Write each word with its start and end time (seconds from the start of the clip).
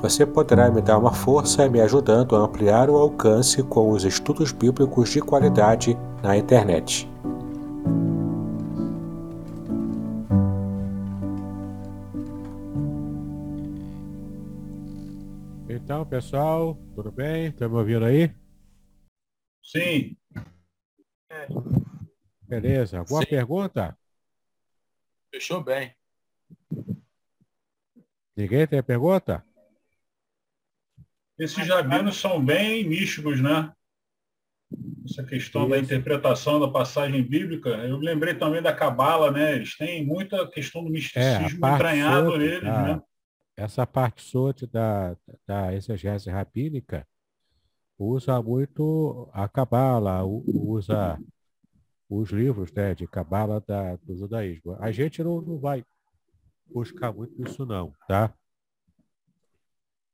Você 0.00 0.26
poderá 0.26 0.70
me 0.70 0.80
dar 0.80 0.98
uma 0.98 1.12
força 1.12 1.68
me 1.68 1.80
ajudando 1.80 2.36
a 2.36 2.40
ampliar 2.40 2.88
o 2.90 2.96
alcance 2.96 3.62
com 3.62 3.90
os 3.90 4.04
estudos 4.04 4.52
bíblicos 4.52 5.10
de 5.10 5.20
qualidade 5.20 5.96
na 6.22 6.36
internet. 6.36 7.08
Então, 15.68 16.06
pessoal, 16.06 16.78
tudo 16.94 17.12
bem? 17.12 17.48
Estão 17.48 17.68
me 17.68 17.76
ouvindo 17.76 18.04
aí? 18.04 18.34
Sim. 19.62 20.16
Beleza. 22.42 22.98
Alguma 23.00 23.20
Sim. 23.20 23.26
pergunta? 23.26 23.98
Fechou 25.30 25.62
bem. 25.62 25.94
Ninguém 28.36 28.66
tem 28.66 28.82
pergunta? 28.82 29.44
Esses 31.38 31.66
rabinos 31.68 32.16
são 32.16 32.44
bem 32.44 32.86
místicos, 32.88 33.40
né? 33.40 33.72
Essa 35.04 35.22
questão 35.24 35.68
da 35.68 35.76
Isso. 35.76 35.84
interpretação 35.86 36.58
da 36.60 36.68
passagem 36.68 37.22
bíblica. 37.22 37.68
Eu 37.70 37.98
lembrei 37.98 38.34
também 38.34 38.62
da 38.62 38.72
Cabala, 38.74 39.30
né? 39.30 39.54
Eles 39.56 39.76
têm 39.76 40.04
muita 40.04 40.48
questão 40.48 40.82
do 40.82 40.88
É, 40.88 40.92
misticismo 40.92 41.60
parte 41.60 41.74
entranhado 41.76 42.36
neles, 42.38 42.62
da- 42.62 42.82
né? 42.96 43.02
Essa 43.56 43.86
parte 43.86 44.20
sorte 44.22 44.66
da, 44.66 45.16
da 45.46 45.72
exegese 45.72 46.28
rabínica 46.28 47.06
usa 47.96 48.42
muito 48.42 49.28
a 49.32 49.48
cabala, 49.48 50.24
usa 50.24 51.20
os 52.08 52.30
livros 52.30 52.72
né, 52.72 52.94
de 52.96 53.06
cabala 53.06 53.60
da, 53.60 53.94
do 53.96 54.16
judaísmo. 54.16 54.76
A 54.80 54.90
gente 54.90 55.22
não, 55.22 55.40
não 55.40 55.58
vai 55.58 55.84
buscar 56.66 57.12
muito 57.12 57.40
isso 57.46 57.64
não, 57.64 57.92
tá? 58.08 58.34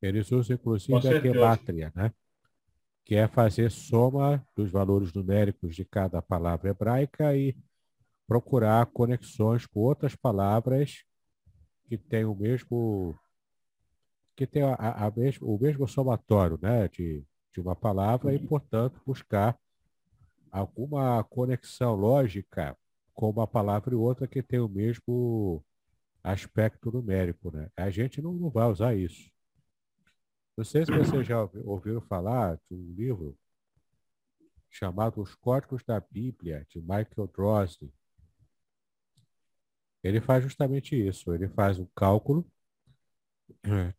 Eles 0.02 0.30
usam 0.32 0.56
Com 0.56 0.62
inclusive 0.62 1.08
a 1.08 1.14
gemátria, 1.20 1.92
né? 1.94 2.12
Que 3.04 3.16
é 3.16 3.28
fazer 3.28 3.70
soma 3.70 4.44
dos 4.56 4.70
valores 4.70 5.12
numéricos 5.12 5.74
de 5.74 5.84
cada 5.84 6.22
palavra 6.22 6.70
hebraica 6.70 7.36
e 7.36 7.56
procurar 8.26 8.86
conexões 8.86 9.66
com 9.66 9.80
outras 9.80 10.16
palavras 10.16 11.04
que 11.88 11.98
têm 11.98 12.24
o 12.24 12.34
mesmo 12.34 13.18
que 14.36 14.46
tem 14.46 14.62
a, 14.62 14.74
a- 14.74 15.06
a 15.06 15.10
mesmo, 15.10 15.46
o 15.54 15.58
mesmo 15.58 15.86
somatório 15.86 16.58
né, 16.62 16.88
de, 16.88 17.24
de 17.52 17.60
uma 17.60 17.76
palavra 17.76 18.34
e, 18.34 18.38
portanto, 18.38 19.00
buscar 19.06 19.58
alguma 20.50 21.22
conexão 21.24 21.94
lógica 21.94 22.76
com 23.14 23.30
uma 23.30 23.46
palavra 23.46 23.94
e 23.94 23.96
outra 23.96 24.26
que 24.26 24.42
tem 24.42 24.60
o 24.60 24.68
mesmo 24.68 25.64
aspecto 26.24 26.90
numérico. 26.92 27.50
Né? 27.50 27.68
A 27.76 27.90
gente 27.90 28.22
não, 28.22 28.32
não 28.32 28.50
vai 28.50 28.68
usar 28.70 28.94
isso. 28.96 29.30
Não 30.60 30.64
sei 30.66 30.84
se 30.84 30.92
vocês 30.92 31.26
já 31.26 31.40
ouvi- 31.40 31.62
ouviram 31.64 32.02
falar 32.02 32.60
de 32.68 32.74
um 32.76 32.92
livro 32.92 33.34
chamado 34.68 35.22
Os 35.22 35.34
Códigos 35.34 35.82
da 35.82 35.98
Bíblia, 35.98 36.66
de 36.68 36.82
Michael 36.82 37.30
Drosnin. 37.34 37.90
Ele 40.04 40.20
faz 40.20 40.44
justamente 40.44 40.94
isso. 40.94 41.32
Ele 41.32 41.48
faz 41.48 41.78
um 41.78 41.86
cálculo 41.96 42.46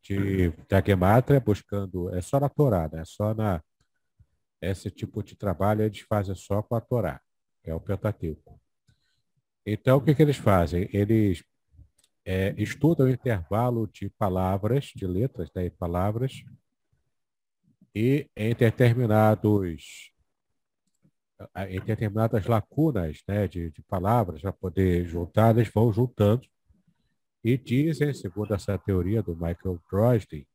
de, 0.03 0.51
da 0.69 0.83
buscando, 1.39 2.13
é 2.13 2.22
só 2.22 2.39
na 2.39 2.47
Torá, 2.47 2.88
né? 2.93 3.03
Só 3.05 3.33
na 3.33 3.63
esse 4.61 4.91
tipo 4.91 5.23
de 5.23 5.35
trabalho 5.35 5.81
eles 5.81 6.01
fazem 6.01 6.35
só 6.35 6.61
com 6.61 6.75
a 6.75 6.81
Torá, 6.81 7.19
que 7.63 7.72
é 7.72 7.73
o 7.73 7.81
Pentateuco. 7.81 8.61
Então 9.66 9.97
o 9.97 10.01
que, 10.05 10.13
que 10.13 10.22
eles 10.22 10.38
fazem? 10.38 10.88
Eles 10.93 11.43
é, 12.25 12.53
estudam 12.57 13.07
o 13.07 13.09
intervalo 13.09 13.87
de 13.87 14.09
palavras, 14.09 14.85
de 14.95 15.05
letras, 15.07 15.49
né, 15.55 15.69
palavras, 15.69 16.43
e 17.93 18.29
em 18.35 18.53
determinados 18.55 20.11
em 21.67 21.79
determinadas 21.81 22.45
lacunas 22.45 23.23
né, 23.27 23.47
de, 23.47 23.71
de 23.71 23.81
palavras 23.81 24.41
para 24.41 24.53
poder 24.53 25.05
juntar, 25.05 25.55
eles 25.55 25.71
vão 25.73 25.91
juntando 25.91 26.47
e 27.43 27.57
dizem, 27.57 28.13
segundo 28.13 28.53
essa 28.53 28.77
teoria 28.77 29.23
do 29.23 29.35
Michael 29.35 29.81
Drosnin, 29.89 30.45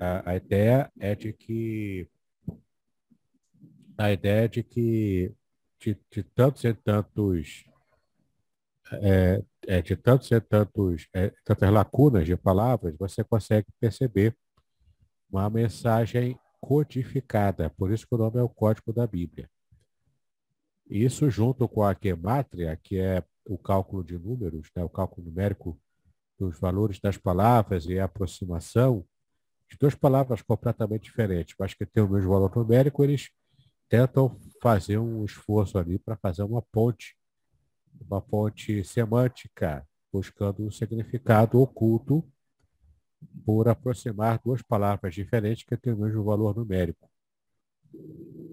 a, 0.00 0.30
a 0.30 0.36
ideia 0.36 0.90
é 0.98 1.14
de 1.14 1.32
que 1.32 2.08
a 3.98 4.10
ideia 4.10 4.44
é 4.44 4.48
de 4.48 4.62
que 4.62 5.32
de, 5.78 5.96
de 6.10 6.22
tantos 6.22 6.64
e 6.64 6.72
tantos 6.72 7.66
é, 9.02 9.42
é, 9.66 9.82
de 9.82 9.96
tantos 9.96 10.30
e 10.30 10.40
tantos 10.40 11.08
é, 11.14 11.32
tantas 11.44 11.70
lacunas 11.70 12.26
de 12.26 12.36
palavras, 12.36 12.96
você 12.98 13.22
consegue 13.24 13.66
perceber 13.80 14.36
uma 15.30 15.48
mensagem 15.50 16.38
codificada. 16.60 17.70
Por 17.70 17.92
isso 17.92 18.06
que 18.06 18.14
o 18.14 18.18
nome 18.18 18.38
é 18.38 18.42
o 18.42 18.48
Código 18.48 18.92
da 18.92 19.06
Bíblia. 19.06 19.48
Isso 20.88 21.30
junto 21.30 21.68
com 21.68 21.82
a 21.82 21.96
gemátria, 22.00 22.78
que 22.82 22.98
é 22.98 23.22
o 23.46 23.58
cálculo 23.58 24.04
de 24.04 24.18
números, 24.18 24.70
né, 24.74 24.84
o 24.84 24.88
cálculo 24.88 25.26
numérico 25.26 25.78
dos 26.38 26.58
valores 26.58 26.98
das 27.00 27.16
palavras 27.16 27.86
e 27.86 27.98
a 27.98 28.04
aproximação 28.04 29.04
de 29.70 29.78
duas 29.78 29.94
palavras 29.94 30.42
completamente 30.42 31.04
diferentes, 31.04 31.54
mas 31.58 31.74
que 31.74 31.86
têm 31.86 32.02
o 32.02 32.08
mesmo 32.08 32.30
valor 32.30 32.54
numérico, 32.54 33.02
eles 33.02 33.30
tentam 33.88 34.38
fazer 34.62 34.98
um 34.98 35.24
esforço 35.24 35.78
ali 35.78 35.98
para 35.98 36.16
fazer 36.16 36.42
uma 36.42 36.62
ponte, 36.62 37.16
uma 38.00 38.20
ponte 38.20 38.84
semântica, 38.84 39.86
buscando 40.12 40.64
um 40.64 40.70
significado 40.70 41.60
oculto 41.60 42.24
por 43.44 43.68
aproximar 43.68 44.40
duas 44.44 44.62
palavras 44.62 45.14
diferentes 45.14 45.64
que 45.64 45.76
têm 45.76 45.92
o 45.92 45.98
mesmo 45.98 46.24
valor 46.24 46.54
numérico. 46.56 47.10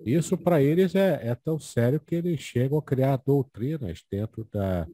Isso 0.06 0.38
para 0.38 0.62
eles 0.62 0.96
é, 0.96 1.28
é 1.28 1.36
tão 1.36 1.60
sério 1.60 2.00
que 2.00 2.16
eles 2.16 2.40
chegam 2.40 2.78
a 2.78 2.82
criar 2.82 3.18
doutrinas 3.18 4.04
dentro 4.10 4.48
da, 4.52 4.88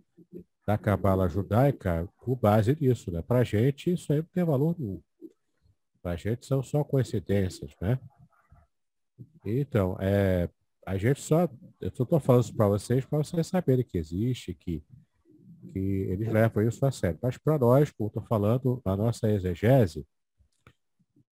da 0.66 0.78
cabala 0.78 1.30
judaica 1.30 2.07
com 2.18 2.36
base 2.36 2.78
nisso. 2.80 3.12
Né? 3.12 3.22
Para 3.22 3.40
a 3.40 3.44
gente, 3.44 3.94
isso 3.94 4.12
aí 4.12 4.19
não 4.19 4.28
tem 4.34 4.44
valor 4.44 4.75
nenhum. 4.78 5.02
Para 6.02 6.12
a 6.12 6.16
gente 6.16 6.45
são 6.45 6.62
só 6.62 6.83
coincidências. 6.83 7.74
Né? 7.81 8.00
Então, 9.45 9.98
é, 10.00 10.50
a 10.88 10.98
gente 10.98 11.22
só. 11.22 11.48
Eu 11.81 11.92
só 11.94 12.04
estou 12.04 12.18
falando 12.19 12.44
isso 12.45 12.56
para 12.56 12.69
vocês 12.69 13.06
para 13.06 13.18
vocês 13.19 13.45
saberem 13.45 13.84
que 13.84 13.98
existe, 13.98 14.54
que, 14.54 14.81
que 15.74 15.80
eles 15.80 16.31
levam 16.31 16.66
isso 16.66 16.86
a 16.86 16.92
sério. 16.92 17.19
Mas 17.22 17.38
para 17.38 17.60
nós, 17.60 17.92
como 17.92 18.07
estou 18.07 18.24
falando, 18.24 18.81
a 18.86 18.95
nossa 18.95 19.30
exegese, 19.30 20.07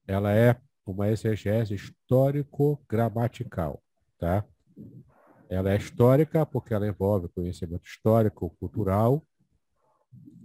ela 0.06 0.34
é 0.34 0.60
uma 0.86 1.10
exegese 1.10 1.74
histórico-gramatical, 1.74 3.82
tá? 4.20 4.44
Ela 5.50 5.72
é 5.72 5.78
histórica 5.78 6.46
porque 6.46 6.74
ela 6.74 6.88
envolve 6.88 7.30
conhecimento 7.30 7.86
histórico, 7.86 8.54
cultural 8.60 9.26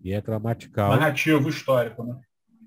e 0.04 0.12
é 0.12 0.20
gramatical. 0.20 0.90
Narrativo 0.90 1.48
histórico, 1.48 2.04
né? 2.04 2.20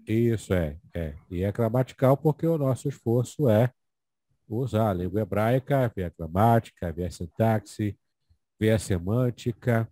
Isso 0.06 0.54
é, 0.54 0.78
é. 0.94 1.16
E 1.32 1.42
é 1.42 1.50
gramatical 1.54 2.18
porque 2.18 2.46
o 2.46 2.58
nosso 2.58 2.90
esforço 2.90 3.48
é 3.48 3.72
usar 4.48 4.90
a 4.90 4.94
língua 4.94 5.22
hebraica, 5.22 5.92
ver 5.96 6.06
a 6.06 6.10
gramática, 6.10 6.92
ver 6.92 7.06
a 7.06 7.12
sintaxe, 7.12 7.98
ver 8.60 8.72
a 8.72 8.80
semântica, 8.80 9.90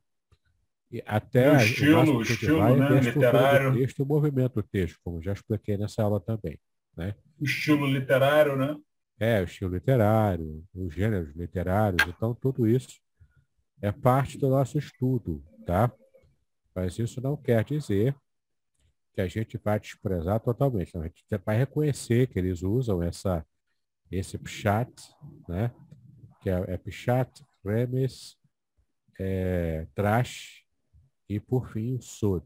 e 0.91 1.01
até 1.05 1.47
E 1.47 1.49
o 1.49 1.57
estilo, 1.57 2.17
o 2.17 2.21
estilo, 2.21 2.57
vai 2.57 2.73
é 2.73 2.75
né, 2.75 2.99
literário. 2.99 3.73
texto 3.73 3.99
o 3.99 4.05
movimento 4.05 4.55
do 4.55 4.63
texto, 4.63 4.99
como 5.03 5.21
já 5.21 5.31
expliquei 5.31 5.77
nessa 5.77 6.03
aula 6.03 6.19
também. 6.19 6.59
O 7.39 7.45
estilo 7.45 7.87
literário, 7.87 8.57
né? 8.57 8.77
É, 9.17 9.39
o 9.39 9.45
estilo 9.45 9.73
literário, 9.73 10.63
os 10.73 10.93
gêneros 10.93 11.33
literários, 11.35 12.03
então 12.07 12.35
tudo 12.35 12.67
isso 12.67 12.99
é 13.81 13.91
parte 13.91 14.37
do 14.37 14.49
nosso 14.49 14.77
estudo, 14.77 15.43
tá? 15.65 15.91
Mas 16.75 16.99
isso 16.99 17.21
não 17.21 17.37
quer 17.37 17.63
dizer 17.63 18.15
que 19.13 19.21
a 19.21 19.27
gente 19.27 19.57
vai 19.57 19.79
desprezar 19.79 20.39
totalmente. 20.39 20.97
a 20.97 21.03
gente 21.03 21.23
vai 21.45 21.57
reconhecer 21.57 22.27
que 22.27 22.39
eles 22.39 22.63
usam 22.63 23.01
essa, 23.01 23.45
esse 24.11 24.37
pshat, 24.37 24.91
né? 25.47 25.73
que 26.41 26.49
é, 26.49 26.53
é 26.53 26.79
remes, 27.63 28.35
é, 29.19 29.87
trash 29.93 30.63
e, 31.29 31.39
por 31.39 31.69
fim, 31.71 31.95
o 31.95 32.01
sod. 32.01 32.45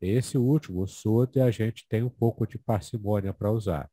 Esse 0.00 0.38
último, 0.38 0.82
o 0.82 0.86
sod, 0.86 1.40
a 1.40 1.50
gente 1.50 1.86
tem 1.88 2.02
um 2.02 2.10
pouco 2.10 2.46
de 2.46 2.58
parcimônia 2.58 3.32
para 3.32 3.50
usar. 3.50 3.90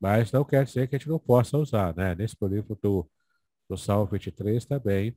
Mas 0.00 0.32
não 0.32 0.44
quer 0.44 0.64
dizer 0.64 0.88
que 0.88 0.96
a 0.96 0.98
gente 0.98 1.08
não 1.08 1.18
possa 1.18 1.58
usar. 1.58 1.94
Né? 1.94 2.14
Nesse 2.14 2.36
livro 2.42 2.78
do, 2.82 3.08
do 3.68 3.76
Salmo 3.76 4.06
23 4.06 4.64
também, 4.64 5.14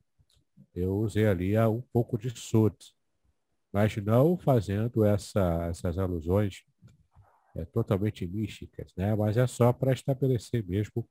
eu 0.75 0.97
usei 0.97 1.25
ali 1.25 1.57
um 1.59 1.81
pouco 1.81 2.17
de 2.17 2.29
sod 2.29 2.75
mas 3.73 3.97
não 3.97 4.37
fazendo 4.37 5.03
essa, 5.03 5.65
essas 5.67 5.97
alusões 5.97 6.63
é, 7.55 7.65
totalmente 7.65 8.25
místicas, 8.25 8.91
né? 8.95 9.15
mas 9.15 9.37
é 9.37 9.45
só 9.47 9.71
para 9.71 9.93
estabelecer 9.93 10.65
mesmo 10.65 11.07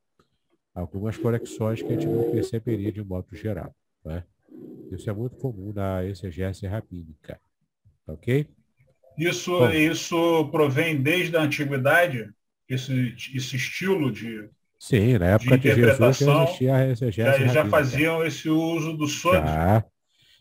algumas 0.75 1.17
conexões 1.17 1.83
que 1.83 1.89
a 1.89 1.93
gente 1.93 2.07
não 2.07 2.31
perceberia 2.31 2.91
de 2.91 3.03
modo 3.03 3.35
geral. 3.35 3.75
Né? 4.05 4.25
Isso 4.91 5.09
é 5.09 5.13
muito 5.13 5.37
comum 5.37 5.73
na 5.73 6.05
exegese 6.05 6.67
rabínica. 6.67 7.41
Ok? 8.07 8.47
Isso, 9.17 9.59
Bom, 9.59 9.71
isso 9.71 10.49
provém 10.51 11.01
desde 11.01 11.37
a 11.37 11.43
antiguidade, 11.43 12.31
esse, 12.69 13.15
esse 13.35 13.57
estilo 13.57 14.11
de. 14.11 14.49
Sim, 14.79 15.19
na 15.19 15.27
época 15.27 15.59
de, 15.59 15.69
de 15.69 15.75
Jesus 15.75 16.19
já 16.19 16.43
existia 16.43 16.75
a 16.75 16.89
exegese 16.89 17.47
já, 17.47 17.47
já 17.47 17.67
faziam 17.67 18.25
esse 18.25 18.49
uso 18.49 18.97
do 18.97 19.07
sod. 19.07 19.45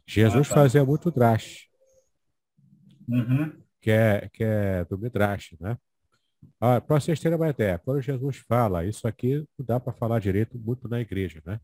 Jesus 0.08 0.48
ah, 0.48 0.50
tá. 0.50 0.62
fazia 0.62 0.84
muito 0.84 1.12
drash 1.12 1.70
uhum. 3.12 3.52
que, 3.80 3.92
é, 3.92 4.30
que 4.34 4.44
é 4.44 4.86
do 4.86 4.98
Midrash, 4.98 5.56
né? 5.60 5.78
Ah, 6.60 6.80
para 6.80 7.00
vocês 7.00 7.20
terem 7.20 7.38
uma 7.38 7.50
ideia, 7.50 7.80
quando 7.80 8.02
Jesus 8.02 8.38
fala, 8.38 8.86
isso 8.86 9.08
aqui 9.08 9.46
não 9.58 9.66
dá 9.66 9.80
para 9.80 9.94
falar 9.94 10.20
direito 10.20 10.58
muito 10.60 10.88
na 10.88 11.00
igreja, 11.00 11.42
né? 11.46 11.60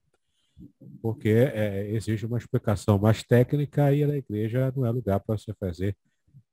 Porque 1.02 1.30
é, 1.30 1.88
exige 1.92 2.26
uma 2.26 2.38
explicação 2.38 2.98
mais 2.98 3.24
técnica 3.24 3.94
e 3.94 4.06
na 4.06 4.18
igreja 4.18 4.74
não 4.76 4.86
é 4.86 4.92
lugar 4.92 5.20
para 5.20 5.38
você 5.38 5.54
fazer 5.60 5.96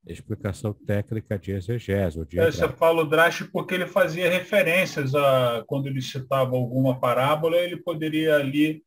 explicação 0.07 0.75
técnica 0.75 1.39
de 1.39 1.53
exegese. 1.53 2.23
De 2.27 2.39
é, 2.39 2.51
você 2.51 2.69
fala 2.69 3.03
o 3.03 3.07
Drash 3.07 3.45
porque 3.51 3.75
ele 3.75 3.87
fazia 3.87 4.29
referências 4.29 5.15
a 5.15 5.65
quando 5.67 5.87
ele 5.87 6.03
citava 6.03 6.55
alguma 6.55 7.01
parábola, 7.01 7.57
ele 7.57 7.79
poderia 7.79 8.37
ali, 8.37 8.85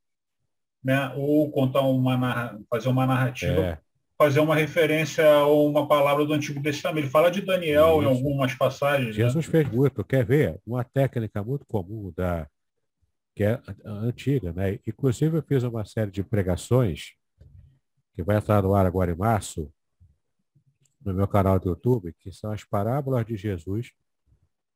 né, 0.84 1.12
ou 1.16 1.50
contar 1.50 1.82
uma 1.82 2.60
fazer 2.70 2.90
uma 2.90 3.08
narrativa 3.08 3.62
é 3.62 3.87
fazer 4.18 4.40
uma 4.40 4.56
referência 4.56 5.30
a 5.30 5.48
uma 5.48 5.88
palavra 5.88 6.26
do 6.26 6.34
Antigo 6.34 6.62
Testamento. 6.62 7.06
Ele 7.06 7.12
fala 7.12 7.30
de 7.30 7.42
Daniel 7.42 8.00
Isso. 8.00 8.04
em 8.04 8.06
algumas 8.06 8.54
passagens. 8.56 9.16
Né? 9.16 9.24
Jesus 9.24 9.46
né? 9.46 9.52
fez 9.52 9.70
muito. 9.70 10.04
Quer 10.04 10.26
ver? 10.26 10.60
Uma 10.66 10.84
técnica 10.84 11.44
muito 11.44 11.66
comum 11.66 12.12
da 12.16 12.48
que 13.36 13.44
é 13.44 13.62
antiga, 13.86 14.52
né? 14.52 14.80
Inclusive 14.88 15.38
eu 15.38 15.44
fiz 15.44 15.62
uma 15.62 15.86
série 15.86 16.10
de 16.10 16.24
pregações 16.24 17.14
que 18.16 18.24
vai 18.24 18.40
estar 18.40 18.64
no 18.64 18.74
ar 18.74 18.84
agora 18.84 19.12
em 19.12 19.16
março 19.16 19.72
no 21.06 21.14
meu 21.14 21.28
canal 21.28 21.60
do 21.60 21.70
YouTube, 21.70 22.16
que 22.20 22.32
são 22.32 22.52
as 22.52 22.64
parábolas 22.64 23.24
de 23.28 23.38
Jesus 23.38 23.92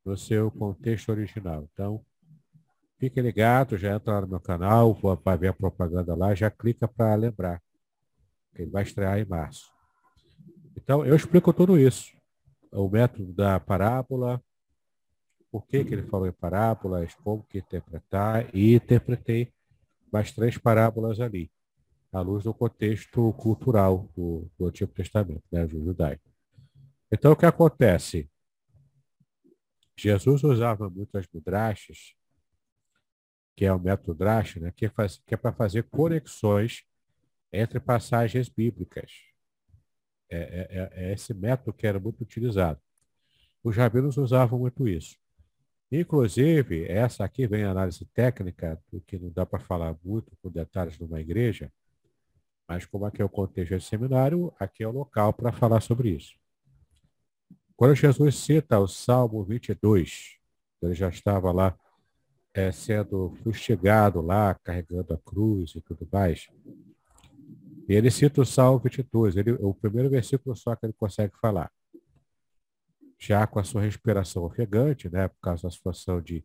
no 0.06 0.16
seu 0.16 0.52
contexto 0.52 1.10
original. 1.10 1.68
Então, 1.74 2.06
fique 3.00 3.20
ligado, 3.20 3.80
já 3.80 3.96
entra 3.96 4.14
lá 4.14 4.22
no 4.22 4.28
meu 4.28 4.40
canal, 4.40 4.94
vai 5.24 5.38
ver 5.40 5.48
a 5.48 5.54
propaganda 5.54 6.16
lá, 6.16 6.36
já 6.36 6.52
clica 6.52 6.88
para 6.88 7.16
lembrar 7.16 7.60
ele 8.56 8.69
vai 8.69 8.83
estrear 8.83 9.19
em 9.19 9.25
março. 9.25 9.71
Então, 10.75 11.06
eu 11.06 11.15
explico 11.15 11.53
tudo 11.53 11.77
isso. 11.77 12.12
O 12.71 12.89
método 12.89 13.33
da 13.33 13.59
parábola, 13.59 14.42
por 15.51 15.65
que, 15.68 15.83
que 15.83 15.94
ele 15.94 16.03
falou 16.03 16.27
em 16.27 16.31
parábolas, 16.31 17.13
como 17.15 17.44
que 17.44 17.59
interpretar, 17.59 18.50
e 18.56 18.75
interpretei 18.75 19.53
mais 20.12 20.31
três 20.31 20.57
parábolas 20.57 21.19
ali, 21.19 21.51
à 22.12 22.21
luz 22.21 22.44
do 22.44 22.53
contexto 22.53 23.33
cultural 23.33 24.09
do, 24.15 24.50
do 24.57 24.68
Antigo 24.68 24.92
Testamento, 24.94 25.44
né, 25.51 25.68
judaico. 25.68 26.30
Então, 27.12 27.31
o 27.31 27.36
que 27.36 27.45
acontece? 27.45 28.30
Jesus 29.97 30.44
usava 30.44 30.89
muitas 30.89 31.27
midrashes, 31.33 32.15
que 33.56 33.65
é 33.65 33.74
o 33.74 33.80
método 33.80 34.13
drash, 34.13 34.59
né, 34.59 34.71
que, 34.71 34.89
faz, 34.89 35.21
que 35.25 35.33
é 35.33 35.38
para 35.38 35.51
fazer 35.51 35.83
conexões 35.83 36.83
entre 37.51 37.80
passagens 37.80 38.50
bíblicas. 38.50 39.12
É, 40.30 40.38
é, 40.38 40.68
é, 40.69 41.09
é 41.09 41.13
esse 41.13 41.33
método 41.33 41.74
que 41.74 41.86
era 41.86 42.00
muito 42.00 42.21
utilizado. 42.21 42.80
Os 43.63 43.75
rabinos 43.75 44.18
usavam 44.18 44.59
muito 44.59 44.88
isso. 44.88 45.18
Inclusive, 45.92 46.86
essa 46.88 47.25
aqui 47.25 47.45
vem 47.45 47.63
a 47.63 47.71
análise 47.71 48.06
técnica, 48.06 48.81
que 49.06 49.19
não 49.19 49.30
dá 49.30 49.45
para 49.45 49.59
falar 49.59 49.95
muito 50.03 50.31
com 50.42 50.50
detalhes 50.50 50.98
numa 50.98 51.19
igreja, 51.19 51.71
mas 52.65 52.86
como 52.86 53.06
aqui 53.06 53.21
é 53.21 53.25
o 53.25 53.30
contexto 53.30 53.77
de 53.77 53.83
seminário, 53.83 54.54
aqui 54.57 54.83
é 54.83 54.88
o 54.88 54.92
local 54.92 55.33
para 55.33 55.51
falar 55.51 55.81
sobre 55.81 56.12
isso. 56.12 56.33
Quando 57.75 57.95
Jesus 57.95 58.36
cita 58.36 58.80
o 58.80 58.88
Salmo 58.88 59.44
22, 59.44 60.38
ele 60.81 60.94
já 60.94 61.09
estava 61.09 61.51
lá 61.51 61.77
é, 62.54 62.71
sendo 62.71 63.36
fustigado 63.44 64.21
lá, 64.21 64.56
carregando 64.63 65.13
a 65.13 65.18
cruz 65.18 65.75
e 65.75 65.81
tudo 65.81 66.07
mais, 66.09 66.47
ele 67.94 68.12
cita 68.12 68.42
o 68.42 68.46
Salmo 68.46 68.80
22, 68.80 69.38
ele, 69.38 69.52
o 69.54 69.74
primeiro 69.74 70.10
versículo 70.10 70.56
só 70.56 70.76
que 70.76 70.86
ele 70.86 70.94
consegue 70.94 71.34
falar. 71.40 71.72
Já 73.20 73.46
com 73.46 73.60
a 73.60 73.64
sua 73.64 73.82
respiração 73.82 74.44
ofegante, 74.44 75.10
né, 75.10 75.28
por 75.28 75.40
causa 75.42 75.64
da 75.64 75.72
situação 75.72 76.22
de, 76.22 76.44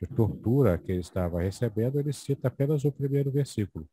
de 0.00 0.06
tortura 0.06 0.78
que 0.78 0.92
ele 0.92 1.00
estava 1.00 1.40
recebendo, 1.42 1.98
ele 1.98 2.12
cita 2.12 2.48
apenas 2.48 2.84
o 2.84 2.92
primeiro 2.92 3.30
versículo, 3.30 3.88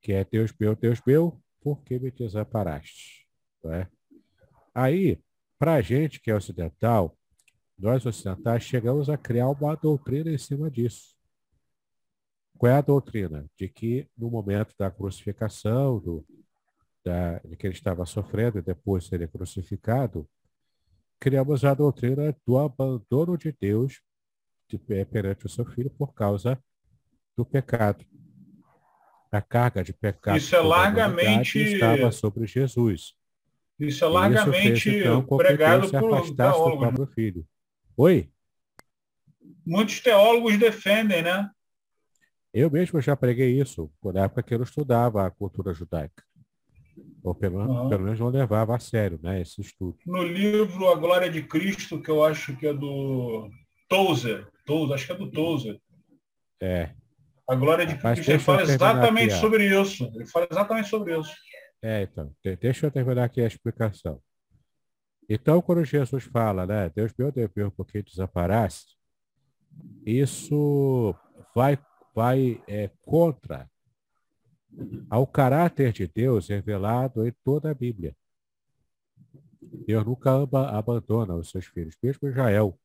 que 0.00 0.12
é 0.12 0.24
Deus 0.24 0.52
meu, 0.58 0.76
Deus 0.76 1.00
meu, 1.06 1.40
por 1.60 1.82
que 1.82 1.98
me 1.98 2.10
desamparaste? 2.10 3.26
É? 3.64 3.88
Aí, 4.72 5.18
para 5.58 5.74
a 5.74 5.82
gente 5.82 6.20
que 6.20 6.30
é 6.30 6.34
ocidental, 6.34 7.16
nós 7.78 8.06
ocidentais 8.06 8.62
chegamos 8.62 9.10
a 9.10 9.16
criar 9.16 9.48
uma 9.48 9.74
doutrina 9.74 10.30
em 10.30 10.38
cima 10.38 10.70
disso. 10.70 11.15
Qual 12.58 12.72
é 12.72 12.76
a 12.76 12.80
doutrina? 12.80 13.44
De 13.56 13.68
que 13.68 14.08
no 14.16 14.30
momento 14.30 14.74
da 14.78 14.90
crucificação, 14.90 15.98
do, 15.98 16.24
da, 17.04 17.38
de 17.38 17.56
que 17.56 17.66
ele 17.66 17.74
estava 17.74 18.04
sofrendo 18.06 18.58
e 18.58 18.62
depois 18.62 19.04
de 19.04 19.10
ser 19.10 19.28
crucificado, 19.28 20.28
criamos 21.20 21.64
a 21.64 21.74
doutrina 21.74 22.34
do 22.46 22.58
abandono 22.58 23.36
de 23.36 23.52
Deus 23.52 24.00
de, 24.68 24.80
é, 24.90 25.04
perante 25.04 25.46
o 25.46 25.48
seu 25.48 25.64
filho 25.64 25.90
por 25.90 26.14
causa 26.14 26.58
do 27.36 27.44
pecado. 27.44 28.04
A 29.30 29.42
carga 29.42 29.84
de 29.84 29.92
pecado 29.92 30.38
Isso 30.38 30.56
é 30.56 30.60
largamente 30.60 31.58
estava 31.58 32.10
sobre 32.10 32.46
Jesus. 32.46 33.14
Isso 33.78 34.04
é 34.04 34.08
largamente 34.08 34.72
isso 34.72 34.82
fez, 34.84 35.00
então, 35.02 35.22
pregado 35.22 35.90
por 35.90 36.34
teólogos. 36.34 37.14
Filho. 37.14 37.46
Oi? 37.96 38.30
Muitos 39.64 40.00
teólogos 40.00 40.56
defendem, 40.58 41.22
né? 41.22 41.50
Eu 42.56 42.70
mesmo 42.70 43.02
já 43.02 43.14
preguei 43.14 43.60
isso, 43.60 43.92
na 44.02 44.24
época 44.24 44.42
que 44.42 44.54
eu 44.54 44.62
estudava 44.62 45.26
a 45.26 45.30
cultura 45.30 45.74
judaica. 45.74 46.24
Ou 47.22 47.34
pelo, 47.34 47.58
uhum. 47.58 47.90
pelo 47.90 48.04
menos 48.04 48.18
não 48.18 48.30
levava 48.30 48.74
a 48.74 48.78
sério 48.78 49.20
né, 49.22 49.42
esse 49.42 49.60
estudo. 49.60 49.98
No 50.06 50.22
livro 50.22 50.88
A 50.88 50.94
Glória 50.94 51.30
de 51.30 51.42
Cristo, 51.42 52.00
que 52.00 52.10
eu 52.10 52.24
acho 52.24 52.56
que 52.56 52.66
é 52.66 52.72
do 52.72 53.50
Tozer, 53.90 54.48
Tozer 54.64 54.94
acho 54.94 55.06
que 55.06 55.12
é 55.12 55.16
do 55.16 55.30
Tozer. 55.30 55.78
É. 56.58 56.94
A 57.46 57.54
Glória 57.54 57.84
de 57.84 58.02
Mas 58.02 58.20
Cristo 58.20 58.30
ele 58.30 58.38
fala 58.38 58.62
exatamente 58.62 59.34
sobre 59.34 59.82
isso. 59.82 60.10
Ele 60.14 60.24
fala 60.24 60.48
exatamente 60.50 60.88
sobre 60.88 61.20
isso. 61.20 61.32
É, 61.82 62.04
então, 62.04 62.34
deixa 62.58 62.86
eu 62.86 62.90
terminar 62.90 63.24
aqui 63.24 63.42
a 63.42 63.46
explicação. 63.46 64.18
Então, 65.28 65.60
quando 65.60 65.84
Jesus 65.84 66.24
fala, 66.24 66.64
né, 66.64 66.90
Deus 66.96 67.12
meu, 67.18 67.30
Deus 67.30 67.50
meu, 67.54 67.70
por 67.70 67.86
que 67.86 68.02
desamparaste? 68.02 68.96
Isso 70.06 71.14
vai 71.54 71.78
vai 72.16 72.62
é, 72.66 72.88
contra 73.02 73.70
ao 75.10 75.26
caráter 75.26 75.92
de 75.92 76.06
Deus 76.06 76.48
revelado 76.48 77.26
em 77.26 77.32
toda 77.44 77.70
a 77.70 77.74
Bíblia. 77.74 78.16
Deus 79.86 80.02
nunca 80.02 80.30
abandona 80.70 81.34
os 81.34 81.50
seus 81.50 81.66
filhos, 81.66 81.94
mesmo 82.02 82.28
Israel 82.28 82.78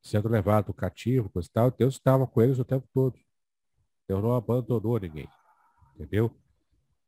sendo 0.00 0.30
levado 0.30 0.72
cativo, 0.72 1.28
coisa 1.28 1.48
tal, 1.52 1.70
Deus 1.70 1.94
estava 1.94 2.26
com 2.26 2.40
eles 2.40 2.58
o 2.58 2.64
tempo 2.64 2.88
todo. 2.92 3.18
Deus 4.08 4.22
não 4.22 4.34
abandonou 4.34 4.98
ninguém. 4.98 5.28
Entendeu? 5.94 6.34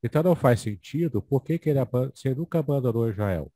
Então 0.02 0.22
não 0.22 0.36
faz 0.36 0.60
sentido 0.60 1.22
por 1.22 1.40
que, 1.40 1.58
que 1.58 1.70
ele, 1.70 1.80
se 2.14 2.28
ele 2.28 2.36
nunca 2.36 2.58
abandonou 2.58 3.08
Israel, 3.08 3.50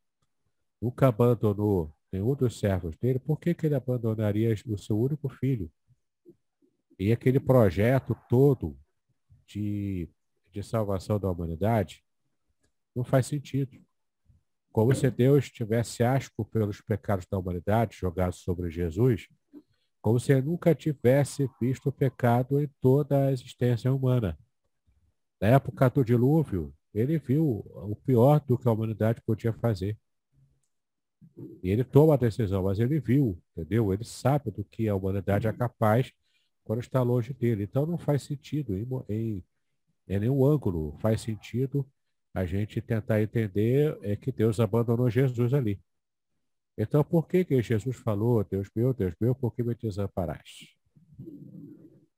nunca 0.81 1.09
abandonou 1.09 1.95
nenhum 2.11 2.35
dos 2.35 2.59
servos 2.59 2.97
dele, 2.97 3.19
por 3.19 3.39
que, 3.39 3.55
que 3.55 3.67
ele 3.67 3.75
abandonaria 3.75 4.55
o 4.67 4.79
seu 4.79 4.99
único 4.99 5.29
filho? 5.29 5.71
E 6.99 7.13
aquele 7.13 7.39
projeto 7.39 8.17
todo 8.29 8.77
de 9.47 10.09
de 10.59 10.63
salvação 10.63 11.19
da 11.19 11.31
humanidade, 11.31 12.03
não 12.95 13.05
faz 13.05 13.27
sentido. 13.27 13.79
Como 14.73 14.95
se 14.95 15.11
Deus 15.11 15.51
tivesse 15.51 16.03
asco 16.03 16.45
pelos 16.45 16.81
pecados 16.81 17.27
da 17.31 17.39
humanidade 17.39 17.97
jogados 17.97 18.39
sobre 18.41 18.71
Jesus, 18.71 19.29
como 20.01 20.21
se 20.21 20.33
ele 20.33 20.43
nunca 20.43 20.75
tivesse 20.75 21.49
visto 21.61 21.89
o 21.89 21.93
pecado 21.93 22.61
em 22.61 22.69
toda 22.81 23.27
a 23.27 23.33
existência 23.33 23.93
humana. 23.93 24.39
Na 25.41 25.49
época 25.49 25.89
do 25.89 26.05
dilúvio, 26.05 26.75
ele 26.95 27.19
viu 27.19 27.65
o 27.75 27.97
pior 27.97 28.41
do 28.41 28.59
que 28.59 28.69
a 28.69 28.73
humanidade 28.73 29.23
podia 29.23 29.53
fazer. 29.53 29.97
E 31.63 31.71
ele 31.71 31.85
toma 31.85 32.15
a 32.15 32.17
decisão, 32.17 32.65
mas 32.65 32.79
ele 32.79 32.99
viu, 32.99 33.41
entendeu? 33.53 33.93
Ele 33.93 34.05
sabe 34.05 34.51
do 34.51 34.65
que 34.65 34.89
a 34.89 34.95
humanidade 34.95 35.47
é 35.47 35.53
capaz 35.53 36.13
quando 36.69 36.81
está 36.81 37.01
longe 37.01 37.33
dele. 37.33 37.65
Então 37.65 37.87
não 37.87 37.97
faz 37.97 38.25
sentido 38.25 38.77
em, 38.77 38.87
em, 39.09 39.45
em 40.07 40.19
nenhum 40.21 40.45
ângulo 40.45 40.95
faz 41.01 41.23
sentido 41.23 41.91
a 42.35 42.45
gente 42.45 42.83
tentar 42.83 43.23
entender 43.23 43.99
é 44.03 44.15
que 44.15 44.31
Deus 44.31 44.61
abandonou 44.61 45.09
Jesus 45.09 45.55
ali. 45.55 45.81
Então 46.77 47.03
por 47.03 47.27
que 47.27 47.43
que 47.43 47.63
Jesus 47.63 47.97
falou, 47.97 48.45
Deus 48.45 48.69
meu, 48.77 48.93
Deus 48.93 49.15
meu, 49.19 49.35
por 49.35 49.55
que 49.55 49.63
me 49.63 49.75
desamparaste? 49.75 50.79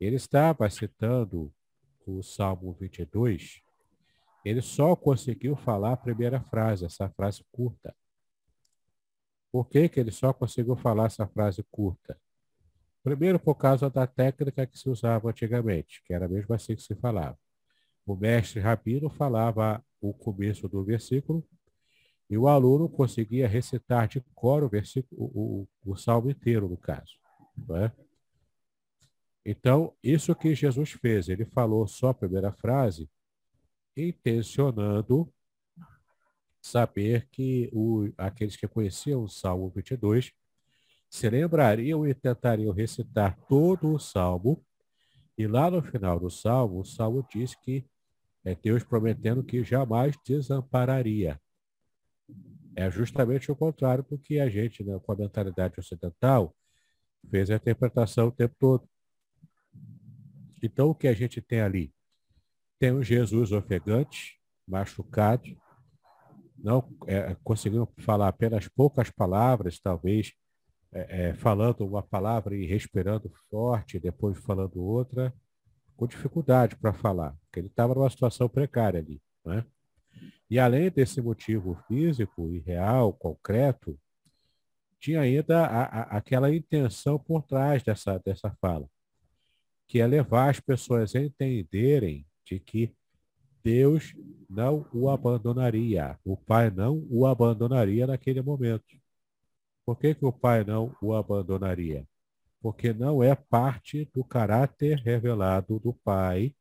Ele 0.01 0.17
estava 0.17 0.69
citando 0.69 1.55
o 2.05 2.21
Salmo 2.21 2.73
22, 2.73 3.63
ele 4.45 4.61
só 4.61 4.97
conseguiu 4.97 5.55
falar 5.55 5.93
a 5.93 5.97
primeira 5.97 6.41
frase, 6.41 6.85
essa 6.85 7.09
frase 7.11 7.45
curta. 7.53 7.95
Por 9.53 9.69
que, 9.69 9.89
que 9.89 10.01
ele 10.01 10.11
só 10.11 10.33
conseguiu 10.33 10.75
falar 10.75 11.07
essa 11.07 11.27
frase 11.29 11.63
curta? 11.71 12.19
Primeiro, 13.03 13.39
por 13.39 13.55
causa 13.55 13.89
da 13.89 14.07
técnica 14.07 14.67
que 14.67 14.79
se 14.79 14.89
usava 14.89 15.31
antigamente, 15.31 16.03
que 16.05 16.13
era 16.13 16.29
mesmo 16.29 16.55
assim 16.55 16.77
que 16.77 16.83
se 16.83 16.95
falava. 16.95 17.39
O 18.07 18.15
mestre 18.15 18.61
rabino 18.61 19.09
falava 19.09 19.83
o 20.01 20.13
começo 20.13 20.69
do 20.69 20.85
versículo 20.85 21.47
e 22.29 22.37
o 22.37 22.47
aluno 22.47 22.89
conseguia 22.89 23.49
recitar 23.49 24.07
de 24.07 24.21
cor 24.35 24.63
o, 24.63 24.69
versículo, 24.69 25.31
o, 25.35 25.69
o, 25.85 25.93
o 25.93 25.97
salmo 25.97 26.31
inteiro, 26.31 26.69
no 26.69 26.77
caso. 26.77 27.19
É? 27.71 27.91
Então, 29.45 29.95
isso 30.03 30.35
que 30.35 30.55
Jesus 30.55 30.93
fez, 30.93 31.29
ele 31.29 31.45
falou 31.45 31.87
só 31.87 32.09
a 32.11 32.15
primeira 32.15 32.53
frase, 32.53 33.11
intencionando 33.97 35.33
saber 36.61 37.27
que 37.31 37.71
o, 37.73 38.13
aqueles 38.19 38.57
que 38.57 38.69
conheciam 38.69 39.25
o 39.25 39.29
Salmo 39.29 39.71
22 39.71 40.33
se 41.11 41.29
lembrariam 41.29 42.07
e 42.07 42.15
tentariam 42.15 42.73
recitar 42.73 43.37
todo 43.49 43.93
o 43.93 43.99
Salmo. 43.99 44.65
E 45.37 45.47
lá 45.47 45.69
no 45.69 45.83
final 45.83 46.21
do 46.21 46.31
Salmo, 46.31 46.79
o 46.79 46.85
Salmo 46.85 47.27
diz 47.29 47.55
que 47.57 47.85
é 48.45 48.55
Deus 48.55 48.85
prometendo 48.85 49.43
que 49.43 49.65
jamais 49.65 50.17
desampararia. 50.25 51.39
É 52.77 52.89
justamente 52.91 53.51
o 53.51 53.57
contrário 53.57 54.05
do 54.09 54.17
que 54.17 54.39
a 54.39 54.49
gente, 54.49 54.85
né, 54.85 54.99
com 55.01 55.13
a 55.13 55.17
mentalidade 55.17 55.79
ocidental, 55.79 56.55
fez 57.29 57.51
a 57.51 57.57
interpretação 57.57 58.29
o 58.29 58.33
tempo 58.33 58.55
todo. 58.59 58.89
Então, 60.63 60.91
o 60.91 60.95
que 60.95 61.09
a 61.09 61.13
gente 61.13 61.43
tem 61.43 61.61
ali? 61.61 61.93
Tem 62.79 62.93
um 62.93 63.03
Jesus 63.03 63.51
ofegante, 63.51 64.39
machucado, 64.67 65.61
não 66.57 66.89
é, 67.07 67.37
conseguindo 67.43 67.89
falar 67.99 68.29
apenas 68.29 68.69
poucas 68.69 69.11
palavras, 69.11 69.81
talvez 69.81 70.33
é, 70.93 71.29
é, 71.29 71.35
falando 71.35 71.87
uma 71.87 72.03
palavra 72.03 72.57
e 72.57 72.67
respirando 72.67 73.31
forte, 73.49 73.99
depois 73.99 74.39
falando 74.39 74.83
outra, 74.83 75.33
com 75.97 76.07
dificuldade 76.07 76.77
para 76.77 76.93
falar, 76.93 77.37
porque 77.43 77.61
ele 77.61 77.69
estava 77.69 77.95
numa 77.95 78.11
situação 78.11 78.49
precária 78.49 78.99
ali. 78.99 79.21
Né? 79.45 79.65
E 80.49 80.59
além 80.59 80.91
desse 80.91 81.21
motivo 81.21 81.75
físico 81.87 82.53
e 82.53 82.59
real, 82.59 83.13
concreto, 83.13 83.99
tinha 84.99 85.21
ainda 85.21 85.65
a, 85.65 85.83
a, 85.83 86.03
aquela 86.19 86.55
intenção 86.55 87.19
por 87.19 87.43
trás 87.43 87.83
dessa, 87.83 88.19
dessa 88.19 88.51
fala, 88.61 88.89
que 89.89 90.01
é 90.01 90.07
levar 90.07 90.51
as 90.51 90.61
pessoas 90.61 91.15
a 91.15 91.21
entenderem 91.21 92.27
de 92.45 92.59
que 92.59 92.95
Deus 93.63 94.15
não 94.49 94.87
o 94.93 95.09
abandonaria. 95.09 96.19
O 96.25 96.37
pai 96.37 96.71
não 96.71 97.07
o 97.11 97.27
abandonaria 97.27 98.07
naquele 98.07 98.43
momento. 98.43 99.00
Por 99.91 99.99
que, 99.99 100.15
que 100.15 100.25
o 100.25 100.33
pai 100.33 100.63
não 100.63 100.97
o 101.03 101.13
abandonaria? 101.13 102.07
Porque 102.63 102.93
não 102.93 103.25
é 103.25 103.35
parte 103.35 104.09
do 104.15 104.23
caráter 104.23 105.01
revelado 105.01 105.81
do 105.81 105.93
pai 105.93 106.55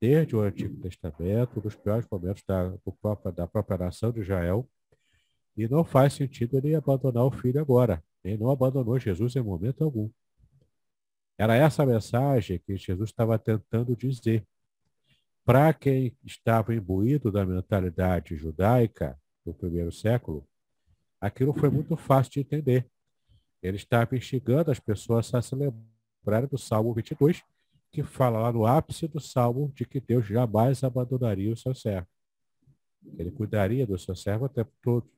desde 0.00 0.36
o 0.36 0.42
Antigo 0.42 0.80
Testamento, 0.80 1.60
dos 1.60 1.74
piores 1.74 2.06
momentos 2.08 2.44
da, 2.46 2.72
próprio, 3.00 3.32
da 3.32 3.48
própria 3.48 3.78
nação 3.78 4.12
de 4.12 4.20
Israel. 4.20 4.64
E 5.56 5.66
não 5.66 5.82
faz 5.84 6.12
sentido 6.12 6.56
ele 6.56 6.72
abandonar 6.76 7.24
o 7.24 7.32
filho 7.32 7.60
agora. 7.60 8.00
Ele 8.22 8.38
não 8.38 8.48
abandonou 8.48 8.96
Jesus 8.96 9.34
em 9.34 9.42
momento 9.42 9.82
algum. 9.82 10.08
Era 11.36 11.56
essa 11.56 11.84
mensagem 11.84 12.60
que 12.60 12.76
Jesus 12.76 13.10
estava 13.10 13.40
tentando 13.40 13.96
dizer. 13.96 14.46
Para 15.44 15.74
quem 15.74 16.16
estava 16.24 16.72
imbuído 16.72 17.32
da 17.32 17.44
mentalidade 17.44 18.36
judaica 18.36 19.20
do 19.44 19.52
primeiro 19.52 19.90
século, 19.90 20.46
aquilo 21.22 21.54
foi 21.54 21.70
muito 21.70 21.96
fácil 21.96 22.32
de 22.32 22.40
entender. 22.40 22.86
Ele 23.62 23.76
estava 23.76 24.16
instigando 24.16 24.70
as 24.70 24.80
pessoas 24.80 25.32
a 25.32 25.40
se 25.40 25.54
lembrarem 25.54 26.48
do 26.50 26.58
Salmo 26.58 26.92
22, 26.92 27.42
que 27.90 28.02
fala 28.02 28.40
lá 28.40 28.52
no 28.52 28.66
ápice 28.66 29.06
do 29.06 29.20
Salmo 29.20 29.72
de 29.74 29.84
que 29.84 30.00
Deus 30.00 30.26
jamais 30.26 30.82
abandonaria 30.82 31.52
o 31.52 31.56
seu 31.56 31.74
servo. 31.74 32.06
Ele 33.18 33.30
cuidaria 33.30 33.86
do 33.86 33.98
seu 33.98 34.14
servo 34.14 34.46
o 34.46 34.48
tempo 34.48 34.72
todo, 34.82 35.08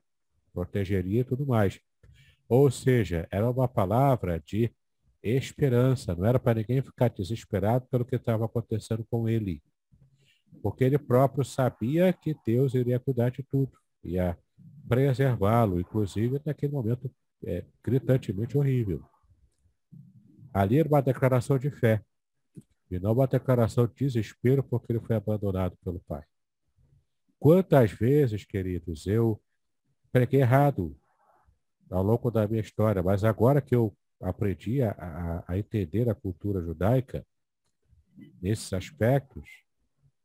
protegeria 0.53 1.21
e 1.21 1.25
tudo 1.25 1.47
mais. 1.47 1.81
Ou 2.49 2.71
seja, 2.71 3.27
era 3.31 3.51
uma 3.51 3.67
palavra 3.67 4.43
de 4.45 4.71
esperança, 5.23 6.15
não 6.15 6.27
era 6.27 6.39
para 6.39 6.61
ninguém 6.61 6.83
ficar 6.83 7.09
desesperado 7.09 7.87
pelo 7.87 8.05
que 8.05 8.17
estava 8.17 8.45
acontecendo 8.45 9.07
com 9.11 9.29
ele 9.29 9.63
porque 10.65 10.83
ele 10.83 10.97
próprio 10.97 11.45
sabia 11.45 12.11
que 12.11 12.35
Deus 12.43 12.75
iria 12.75 12.99
cuidar 12.99 13.31
de 13.31 13.43
tudo, 13.43 13.73
ia 14.03 14.35
preservá-lo, 14.89 15.81
inclusive 15.81 16.41
naquele 16.45 16.73
momento 16.73 17.11
é, 17.45 17.65
gritantemente 17.83 18.57
horrível. 18.57 19.03
Ali 20.53 20.79
era 20.79 20.89
uma 20.89 21.03
declaração 21.03 21.59
de 21.59 21.71
fé, 21.71 22.03
e 22.91 22.99
não 22.99 23.13
uma 23.13 23.27
declaração 23.27 23.87
de 23.87 23.95
desespero 23.95 24.63
porque 24.63 24.93
ele 24.93 25.01
foi 25.01 25.17
abandonado 25.17 25.77
pelo 25.85 26.01
Pai. 26.01 26.23
Quantas 27.39 27.91
vezes, 27.91 28.45
queridos, 28.45 29.07
eu 29.07 29.41
preguei 30.13 30.41
errado 30.41 30.97
ao 31.91 32.03
longo 32.03 32.31
da 32.31 32.47
minha 32.47 32.61
história, 32.61 33.03
mas 33.03 33.25
agora 33.25 33.61
que 33.61 33.75
eu 33.75 33.95
aprendi 34.21 34.81
a, 34.81 34.93
a, 34.93 35.45
a 35.53 35.59
entender 35.59 36.09
a 36.09 36.15
cultura 36.15 36.63
judaica 36.63 37.27
nesses 38.41 38.73
aspectos, 38.73 39.45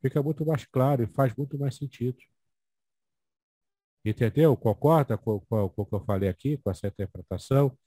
fica 0.02 0.22
muito 0.22 0.46
mais 0.46 0.66
claro 0.66 1.04
e 1.04 1.08
faz 1.08 1.36
muito 1.36 1.58
mais 1.58 1.76
sentido. 1.76 2.18
Entendeu? 4.04 4.56
Concorda 4.56 5.18
com, 5.18 5.40
com, 5.42 5.70
com 5.70 5.82
o 5.82 5.86
que 5.86 5.96
eu 5.96 6.06
falei 6.06 6.30
aqui, 6.30 6.58
com 6.58 6.72
essa 6.72 6.88
interpretação, 6.88 7.78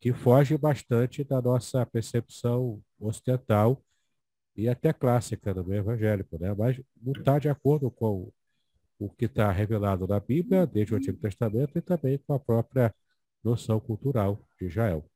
que 0.00 0.12
foge 0.12 0.56
bastante 0.56 1.24
da 1.24 1.42
nossa 1.42 1.84
percepção 1.84 2.80
ocidental 3.00 3.82
e 4.56 4.68
até 4.68 4.92
clássica 4.92 5.52
do 5.52 5.64
meio 5.64 5.80
evangélico, 5.80 6.38
né? 6.38 6.54
mas 6.56 6.80
não 7.00 7.12
está 7.12 7.38
de 7.38 7.48
acordo 7.48 7.90
com 7.90 8.32
o 8.98 9.08
que 9.08 9.26
está 9.26 9.50
revelado 9.52 10.06
na 10.06 10.18
Bíblia, 10.18 10.66
desde 10.66 10.94
o 10.94 10.96
Antigo 10.96 11.18
Testamento, 11.18 11.78
e 11.78 11.80
também 11.80 12.18
com 12.18 12.34
a 12.34 12.40
própria 12.40 12.92
noção 13.42 13.78
cultural 13.78 14.44
de 14.58 14.66
Israel. 14.66 15.08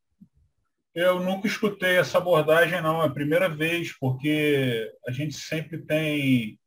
Eu 0.94 1.20
nunca 1.20 1.46
escutei 1.46 1.96
essa 1.96 2.18
abordagem, 2.18 2.80
não. 2.82 3.02
É 3.02 3.06
a 3.06 3.11
primeira 3.11 3.49
vez, 3.49 3.92
porque 3.99 4.92
a 5.08 5.11
gente 5.11 5.34
sempre 5.34 5.78
tem 5.78 6.61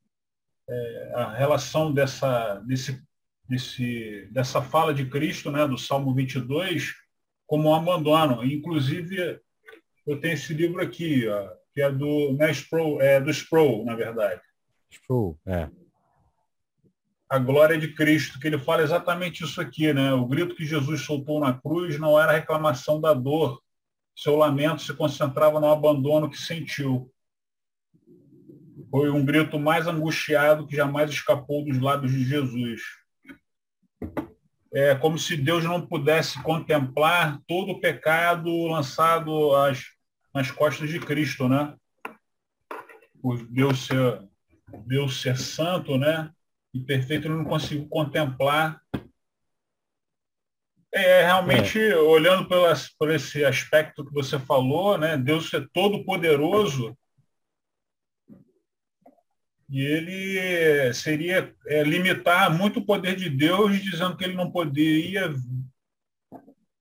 é, 0.68 1.12
a 1.16 1.34
relação 1.38 1.94
dessa, 1.94 2.56
desse, 2.66 3.02
desse, 3.48 4.28
dessa 4.32 4.62
fala 4.62 4.94
de 4.94 5.06
Cristo, 5.06 5.52
né, 5.52 5.68
do 5.68 5.78
Salmo 5.78 6.14
22, 6.14 6.94
como 7.46 7.70
um 7.70 7.76
abandono. 7.76 8.44
Inclusive, 8.44 9.40
eu 10.06 10.20
tenho 10.20 10.34
esse 10.34 10.54
livro 10.54 10.82
aqui, 10.82 11.28
ó, 11.28 11.50
que 11.74 11.82
é 11.82 11.92
do, 11.92 12.34
né, 12.34 12.52
Sproul, 12.52 13.02
é 13.02 13.20
do 13.20 13.30
Sproul, 13.30 13.86
na 13.86 13.96
verdade. 13.96 14.42
Sproul, 14.92 15.38
é. 15.46 15.70
A 17.30 17.40
glória 17.40 17.78
de 17.78 17.94
Cristo, 17.94 18.40
que 18.40 18.48
ele 18.48 18.58
fala 18.58 18.84
exatamente 18.84 19.44
isso 19.44 19.60
aqui, 19.60 19.92
né? 19.92 20.14
O 20.14 20.28
grito 20.28 20.56
que 20.56 20.66
Jesus 20.66 21.02
soltou 21.02 21.40
na 21.40 21.54
cruz 21.54 22.00
não 22.00 22.20
era 22.20 22.32
reclamação 22.32 23.02
da 23.02 23.14
dor, 23.14 23.60
seu 24.16 24.36
lamento 24.36 24.82
se 24.82 24.94
concentrava 24.94 25.60
no 25.60 25.70
abandono 25.70 26.30
que 26.30 26.38
sentiu. 26.38 27.12
Foi 28.90 29.10
um 29.10 29.26
grito 29.26 29.60
mais 29.60 29.88
angustiado 29.88 30.68
que 30.68 30.76
jamais 30.76 31.10
escapou 31.10 31.66
dos 31.66 31.80
lábios 31.82 32.14
de 32.14 32.24
Jesus. 32.24 32.82
É 34.76 34.94
como 34.94 35.18
se 35.18 35.38
Deus 35.38 35.64
não 35.64 35.88
pudesse 35.88 36.42
contemplar 36.44 37.40
todo 37.48 37.72
o 37.72 37.80
pecado 37.80 38.68
lançado 38.68 39.56
às, 39.56 39.86
nas 40.34 40.52
costas 40.52 40.90
de 40.90 41.00
Cristo, 41.00 41.48
né? 41.48 41.74
Por 43.22 43.48
Deus 43.48 43.86
ser 43.86 44.22
Deus 44.86 45.22
ser 45.22 45.38
santo, 45.38 45.98
né? 45.98 46.30
E 46.74 46.80
perfeito, 46.82 47.30
não 47.30 47.46
consigo 47.46 47.88
contemplar. 47.88 48.82
É, 50.94 51.24
realmente, 51.24 51.80
é. 51.80 51.96
olhando 51.98 52.48
pelas, 52.48 52.90
por 52.90 53.10
esse 53.10 53.46
aspecto 53.46 54.06
que 54.06 54.14
você 54.14 54.38
falou, 54.38 54.98
né? 54.98 55.16
Deus 55.18 55.50
ser 55.50 55.70
todo 55.72 56.04
poderoso, 56.04 56.98
e 59.70 59.82
ele 59.82 60.94
seria 60.94 61.54
é, 61.68 61.84
limitar 61.84 62.56
muito 62.56 62.80
o 62.80 62.86
poder 62.86 63.16
de 63.16 63.30
Deus, 63.30 63.82
dizendo 63.82 64.16
que 64.16 64.24
ele 64.24 64.36
não 64.36 64.52
poderia 64.52 65.34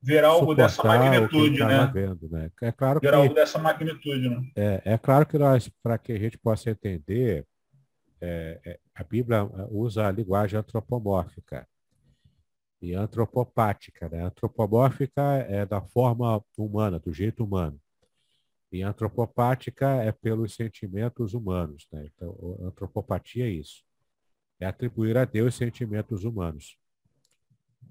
ver 0.02 0.22
algo 0.22 0.54
dessa 0.54 0.82
magnitude, 0.82 1.64
né? 1.64 1.90
Vendo, 1.92 2.28
né? 2.28 2.50
É 2.60 2.70
claro 2.70 3.00
ver 3.00 3.08
que, 3.08 3.14
algo 3.14 3.34
dessa 3.34 3.58
magnitude, 3.58 4.28
né? 4.28 4.50
É, 4.54 4.82
é 4.84 4.98
claro 4.98 5.24
que 5.24 5.38
nós, 5.38 5.70
para 5.82 5.96
que 5.96 6.12
a 6.12 6.18
gente 6.18 6.36
possa 6.36 6.70
entender, 6.70 7.46
é, 8.20 8.60
é, 8.64 8.78
a 8.94 9.02
Bíblia 9.02 9.44
usa 9.70 10.06
a 10.06 10.12
linguagem 10.12 10.58
antropomórfica 10.58 11.66
e 12.82 12.94
antropopática. 12.94 14.08
Né? 14.10 14.22
Antropomórfica 14.22 15.22
é 15.48 15.64
da 15.64 15.80
forma 15.80 16.44
humana, 16.56 16.98
do 16.98 17.12
jeito 17.12 17.42
humano. 17.42 17.80
E 18.74 18.82
antropopática 18.82 20.02
é 20.02 20.10
pelos 20.10 20.56
sentimentos 20.56 21.32
humanos. 21.32 21.86
Né? 21.92 22.10
Então, 22.12 22.58
antropopatia 22.60 23.46
é 23.46 23.50
isso. 23.50 23.84
É 24.58 24.66
atribuir 24.66 25.16
a 25.16 25.24
Deus 25.24 25.54
sentimentos 25.54 26.24
humanos. 26.24 26.76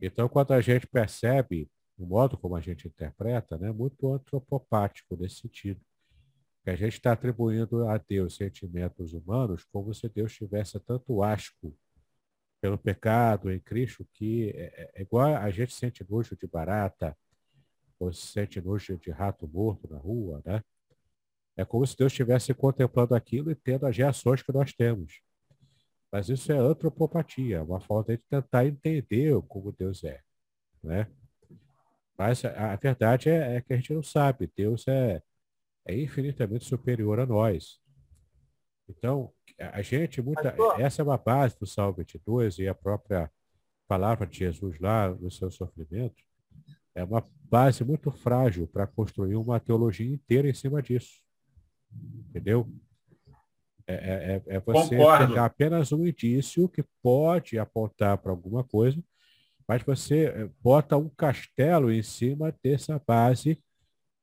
Então, 0.02 0.28
quando 0.28 0.52
a 0.52 0.60
gente 0.60 0.86
percebe 0.86 1.72
o 1.98 2.06
modo 2.06 2.38
como 2.38 2.58
a 2.58 2.60
gente 2.60 2.86
interpreta, 2.86 3.58
né, 3.58 3.72
muito 3.72 4.12
antropopático 4.12 5.16
nesse 5.16 5.38
sentido. 5.38 5.80
Que 6.66 6.72
a 6.72 6.76
gente 6.76 6.96
está 6.96 7.14
atribuindo 7.14 7.88
a 7.88 7.98
Deus 7.98 8.36
sentimentos 8.36 9.14
humanos 9.14 9.64
como 9.72 9.94
se 9.94 10.10
Deus 10.10 10.34
tivesse 10.34 10.78
tanto 10.82 11.24
asco 11.24 11.74
pelo 12.60 12.78
pecado 12.78 13.50
em 13.50 13.60
Cristo 13.60 14.06
que 14.14 14.50
é, 14.50 14.64
é, 14.64 14.92
é 14.96 15.02
igual 15.02 15.34
a 15.34 15.50
gente 15.50 15.74
sente 15.74 16.06
nojo 16.10 16.36
de 16.36 16.46
barata 16.46 17.18
ou 17.98 18.12
sente 18.12 18.60
nojo 18.60 18.98
de 18.98 19.12
rato 19.12 19.48
morto 19.48 19.88
na 19.90 19.98
rua, 19.98 20.42
né? 20.46 20.62
É 21.56 21.64
como 21.64 21.86
se 21.86 21.96
Deus 21.96 22.12
estivesse 22.12 22.54
contemplando 22.54 23.14
aquilo 23.16 23.52
e 23.52 23.56
tendo 23.56 23.86
as 23.86 23.96
reações 23.96 24.42
que 24.42 24.52
nós 24.52 24.74
temos. 24.74 25.22
Mas 26.12 26.30
isso 26.30 26.52
é 26.52 26.58
antropopatia, 26.58 27.64
uma 27.64 27.80
falta 27.80 28.16
de 28.16 28.24
tentar 28.30 28.66
entender 28.66 29.40
como 29.48 29.72
Deus 29.72 30.04
é. 30.04 30.22
Né? 30.84 31.08
Mas 32.18 32.46
a, 32.46 32.74
a 32.74 32.76
verdade 32.76 33.30
é, 33.30 33.56
é, 33.56 33.62
que 33.62 33.74
a 33.74 33.76
gente 33.76 33.94
não 33.94 34.04
sabe. 34.04 34.52
Deus 34.56 34.88
é, 34.88 35.22
é 35.86 36.00
infinitamente 36.00 36.66
superior 36.66 37.20
a 37.20 37.26
nós. 37.26 37.82
Então, 38.88 39.32
a 39.58 39.82
gente, 39.82 40.22
muita, 40.22 40.56
essa 40.78 41.02
é 41.02 41.06
uma 41.06 41.18
base 41.18 41.58
do 41.58 41.66
Salmo 41.66 41.98
22 41.98 42.60
e 42.60 42.68
a 42.68 42.76
própria 42.76 43.32
palavra 43.88 44.28
de 44.28 44.40
Jesus 44.40 44.80
lá 44.80 45.10
no 45.10 45.32
seu 45.32 45.50
sofrimento, 45.50 46.24
é 46.96 47.04
uma 47.04 47.24
base 47.50 47.84
muito 47.84 48.12
frágil 48.12 48.68
para 48.68 48.86
construir 48.86 49.36
uma 49.36 49.60
teologia 49.60 50.12
inteira 50.12 50.48
em 50.48 50.54
cima 50.54 50.82
disso. 50.82 51.23
Entendeu? 52.30 52.68
É, 53.86 53.94
é, 53.94 54.36
é, 54.36 54.56
é 54.56 54.60
você 54.60 54.96
Concordo. 54.96 55.28
pegar 55.28 55.46
apenas 55.46 55.92
um 55.92 56.08
indício 56.08 56.70
que 56.70 56.84
pode 57.02 57.60
apontar 57.60 58.18
para 58.18 58.32
alguma 58.32 58.64
coisa, 58.64 59.04
mas 59.68 59.84
você 59.84 60.26
eh, 60.26 60.50
bota 60.62 60.98
um 60.98 61.10
castelo 61.10 61.92
em 61.92 62.02
cima 62.02 62.54
dessa 62.64 63.02
base 63.06 63.62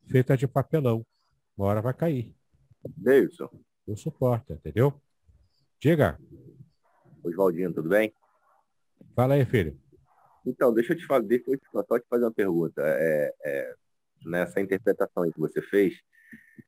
feita 0.09 0.37
de 0.37 0.47
papelão. 0.47 1.05
Uma 1.57 1.67
hora 1.67 1.83
vai 1.83 1.95
cair. 1.95 2.35
Deilson. 2.97 3.49
Não 3.87 3.97
suporta, 3.97 4.55
entendeu? 4.55 4.95
Diga. 5.79 6.19
Oswaldinho, 7.23 7.73
tudo 7.73 7.89
bem? 7.89 8.13
Fala 9.15 9.35
aí, 9.35 9.45
filho. 9.45 9.79
Então, 10.45 10.73
deixa 10.73 10.95
eu 10.95 10.97
te 10.97 11.07
falar, 11.07 11.21
deixa 11.23 11.45
eu 11.51 11.85
só 11.87 11.99
te 11.99 12.07
fazer 12.09 12.25
uma 12.25 12.33
pergunta. 12.33 12.83
É, 12.83 13.35
é, 13.45 13.75
nessa 14.25 14.61
interpretação 14.61 15.31
que 15.31 15.39
você 15.39 15.61
fez, 15.61 16.01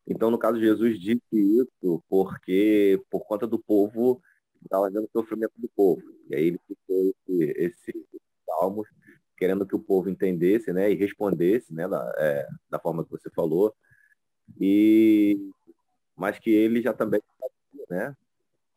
então, 0.06 0.30
no 0.30 0.38
caso, 0.38 0.60
Jesus 0.60 0.98
disse 1.00 1.22
isso 1.32 2.02
porque, 2.08 3.00
por 3.10 3.24
conta 3.26 3.46
do 3.46 3.58
povo, 3.58 4.22
estava 4.62 4.90
vendo 4.90 5.04
o 5.04 5.10
sofrimento 5.10 5.54
do 5.56 5.68
povo. 5.68 6.02
E 6.28 6.34
aí 6.34 6.46
ele 6.48 6.60
citou 6.66 7.12
esse, 7.28 7.52
esse 7.56 8.06
querendo 9.36 9.66
que 9.66 9.74
o 9.74 9.80
povo 9.80 10.08
entendesse 10.08 10.72
né, 10.72 10.92
e 10.92 10.94
respondesse 10.94 11.74
né, 11.74 11.88
da, 11.88 12.12
é, 12.16 12.46
da 12.70 12.78
forma 12.78 13.04
que 13.04 13.10
você 13.10 13.28
falou. 13.30 13.74
E, 14.60 15.50
mas 16.16 16.38
que 16.38 16.50
ele 16.50 16.80
já 16.80 16.92
também 16.92 17.20
sabia 17.40 17.86
né, 17.90 18.16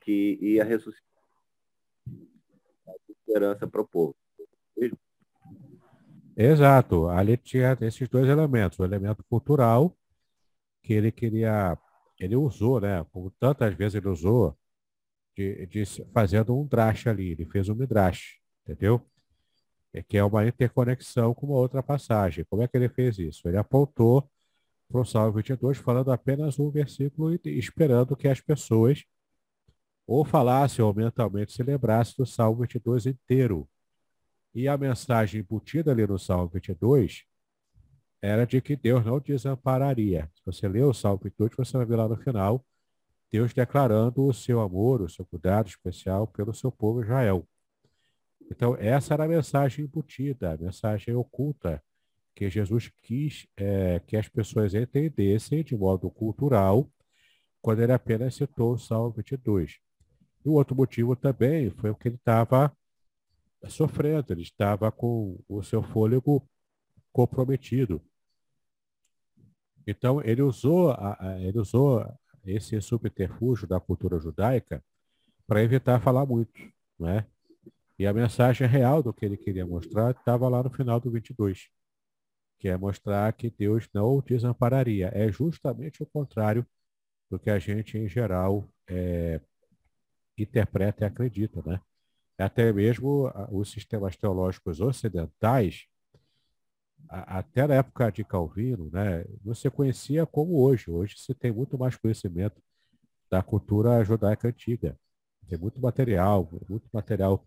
que 0.02 0.40
ia 0.42 0.64
ressuscitar 0.64 1.06
a 2.88 2.94
esperança 3.12 3.68
para 3.68 3.82
o 3.82 3.88
povo. 3.88 4.16
Exato. 6.36 7.08
Ali 7.08 7.38
tinha 7.38 7.78
esses 7.82 8.10
dois 8.10 8.28
elementos. 8.28 8.80
O 8.80 8.84
elemento 8.84 9.24
cultural 9.30 9.96
que 10.86 10.94
ele 10.94 11.12
queria, 11.12 11.78
ele 12.20 12.36
usou, 12.36 12.80
né? 12.80 13.04
Como 13.12 13.32
tantas 13.40 13.74
vezes 13.74 13.96
ele 13.96 14.08
usou, 14.08 14.56
de, 15.36 15.66
de 15.66 15.84
fazendo 16.14 16.58
um 16.58 16.66
drash 16.66 17.08
ali, 17.08 17.32
ele 17.32 17.46
fez 17.46 17.68
um 17.68 17.76
midrash, 17.76 18.40
entendeu? 18.64 19.02
É 19.92 20.04
que 20.04 20.18
é 20.18 20.24
uma 20.24 20.48
interconexão 20.48 21.34
com 21.34 21.48
uma 21.48 21.56
outra 21.56 21.82
passagem. 21.82 22.46
Como 22.46 22.62
é 22.62 22.68
que 22.68 22.78
ele 22.78 22.90
fez 22.90 23.18
isso? 23.18 23.48
Ele 23.48 23.58
apontou 23.58 24.30
para 24.88 25.02
o 25.02 25.06
Salmo 25.06 25.34
22, 25.34 25.78
falando 25.78 26.12
apenas 26.12 26.60
um 26.60 26.70
versículo 26.70 27.34
e 27.34 27.40
esperando 27.58 28.16
que 28.16 28.28
as 28.28 28.40
pessoas 28.40 29.04
ou 30.06 30.24
falassem 30.24 30.86
ou 30.86 30.94
mentalmente 30.94 31.52
se 31.52 31.64
lembrassem 31.64 32.14
do 32.18 32.26
Salmo 32.26 32.62
22 32.62 33.08
inteiro. 33.08 33.68
E 34.54 34.68
a 34.68 34.78
mensagem 34.78 35.42
embutida 35.42 35.92
ali 35.92 36.06
no 36.06 36.20
Salmo 36.20 36.48
22 36.50 37.26
era 38.26 38.46
de 38.46 38.62
que 38.62 38.76
Deus 38.76 39.06
não 39.06 39.20
desampararia. 39.20 40.30
Se 40.34 40.42
você 40.46 40.68
ler 40.68 40.84
o 40.84 40.94
Salmo 40.94 41.22
28, 41.24 41.56
você 41.58 41.78
vai 41.78 41.86
ver 41.86 41.96
lá 41.96 42.08
no 42.08 42.18
final 42.18 42.66
Deus 43.32 43.54
declarando 43.54 44.26
o 44.26 44.34
seu 44.34 44.62
amor, 44.62 45.02
o 45.02 45.10
seu 45.10 45.26
cuidado 45.26 45.68
especial 45.68 46.26
pelo 46.28 46.54
seu 46.54 46.72
povo 46.72 47.02
Israel. 47.02 47.48
Então, 48.50 48.76
essa 48.80 49.14
era 49.14 49.26
a 49.26 49.28
mensagem 49.28 49.86
embutida, 49.86 50.54
a 50.54 50.58
mensagem 50.58 51.14
oculta 51.16 51.84
que 52.34 52.50
Jesus 52.50 52.92
quis 53.02 53.48
é, 53.58 54.00
que 54.06 54.16
as 54.16 54.28
pessoas 54.28 54.74
entendessem 54.74 55.64
de 55.64 55.76
modo 55.76 56.10
cultural 56.10 56.90
quando 57.62 57.82
ele 57.82 57.94
apenas 57.94 58.36
citou 58.36 58.74
o 58.74 58.78
Salmo 58.78 59.12
22. 59.12 59.80
E 60.46 60.50
o 60.50 60.54
outro 60.54 60.76
motivo 60.76 61.16
também 61.16 61.70
foi 61.72 61.90
o 61.90 61.96
que 61.96 62.08
ele 62.08 62.16
estava 62.16 62.72
sofrendo, 63.68 64.32
ele 64.32 64.44
estava 64.44 64.92
com 64.92 65.40
o 65.48 65.64
seu 65.64 65.82
fôlego 65.82 66.48
comprometido. 67.12 68.02
Então, 69.88 70.22
ele 70.24 70.42
usou, 70.42 70.92
a, 70.92 71.18
a, 71.20 71.40
ele 71.42 71.60
usou 71.60 72.06
esse 72.46 72.80
subterfúgio 72.82 73.68
da 73.68 73.80
cultura 73.80 74.20
judaica 74.20 74.84
para 75.48 75.64
evitar 75.64 76.00
falar 76.00 76.26
muito, 76.26 76.60
né? 77.00 77.26
E 77.98 78.06
a 78.06 78.14
mensagem 78.14 78.68
real 78.68 79.02
do 79.02 79.14
que 79.14 79.26
ele 79.26 79.38
queria 79.38 79.66
mostrar 79.66 80.12
estava 80.12 80.50
lá 80.50 80.62
no 80.62 80.70
final 80.70 81.00
do 81.00 81.10
22, 81.10 81.70
que 82.60 82.68
é 82.68 82.76
mostrar 82.76 83.32
que 83.34 83.50
Deus 83.50 83.88
não 83.94 84.18
o 84.18 84.22
desampararia. 84.22 85.12
É 85.14 85.32
justamente 85.32 86.04
o 86.04 86.06
contrário 86.06 86.66
do 87.30 87.40
que 87.40 87.50
a 87.50 87.58
gente, 87.58 87.98
em 87.98 88.08
geral, 88.08 88.68
é, 88.88 89.40
interpreta 90.38 91.04
e 91.04 91.08
acredita, 91.08 91.62
né? 91.66 91.80
Até 92.38 92.72
mesmo 92.74 93.32
os 93.50 93.72
sistemas 93.72 94.18
teológicos 94.18 94.82
ocidentais 94.82 95.88
até 97.10 97.68
na 97.68 97.76
época 97.76 98.12
de 98.12 98.24
Calvino, 98.24 98.90
né, 98.92 99.26
você 99.44 99.70
conhecia 99.70 100.26
como 100.26 100.60
hoje. 100.60 100.90
Hoje 100.90 101.16
você 101.18 101.34
tem 101.34 101.52
muito 101.52 101.78
mais 101.78 101.96
conhecimento 101.96 102.62
da 103.30 103.42
cultura 103.42 104.04
judaica 104.04 104.48
antiga. 104.48 104.98
Tem 105.48 105.58
muito 105.58 105.80
material, 105.82 106.50
muito 106.68 106.90
material 106.92 107.46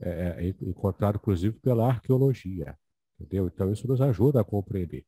é, 0.00 0.36
é 0.38 0.48
encontrado, 0.62 1.16
inclusive, 1.16 1.58
pela 1.60 1.86
arqueologia. 1.86 2.76
Entendeu? 3.18 3.46
Então, 3.46 3.72
isso 3.72 3.88
nos 3.88 4.00
ajuda 4.00 4.40
a 4.40 4.44
compreender. 4.44 5.04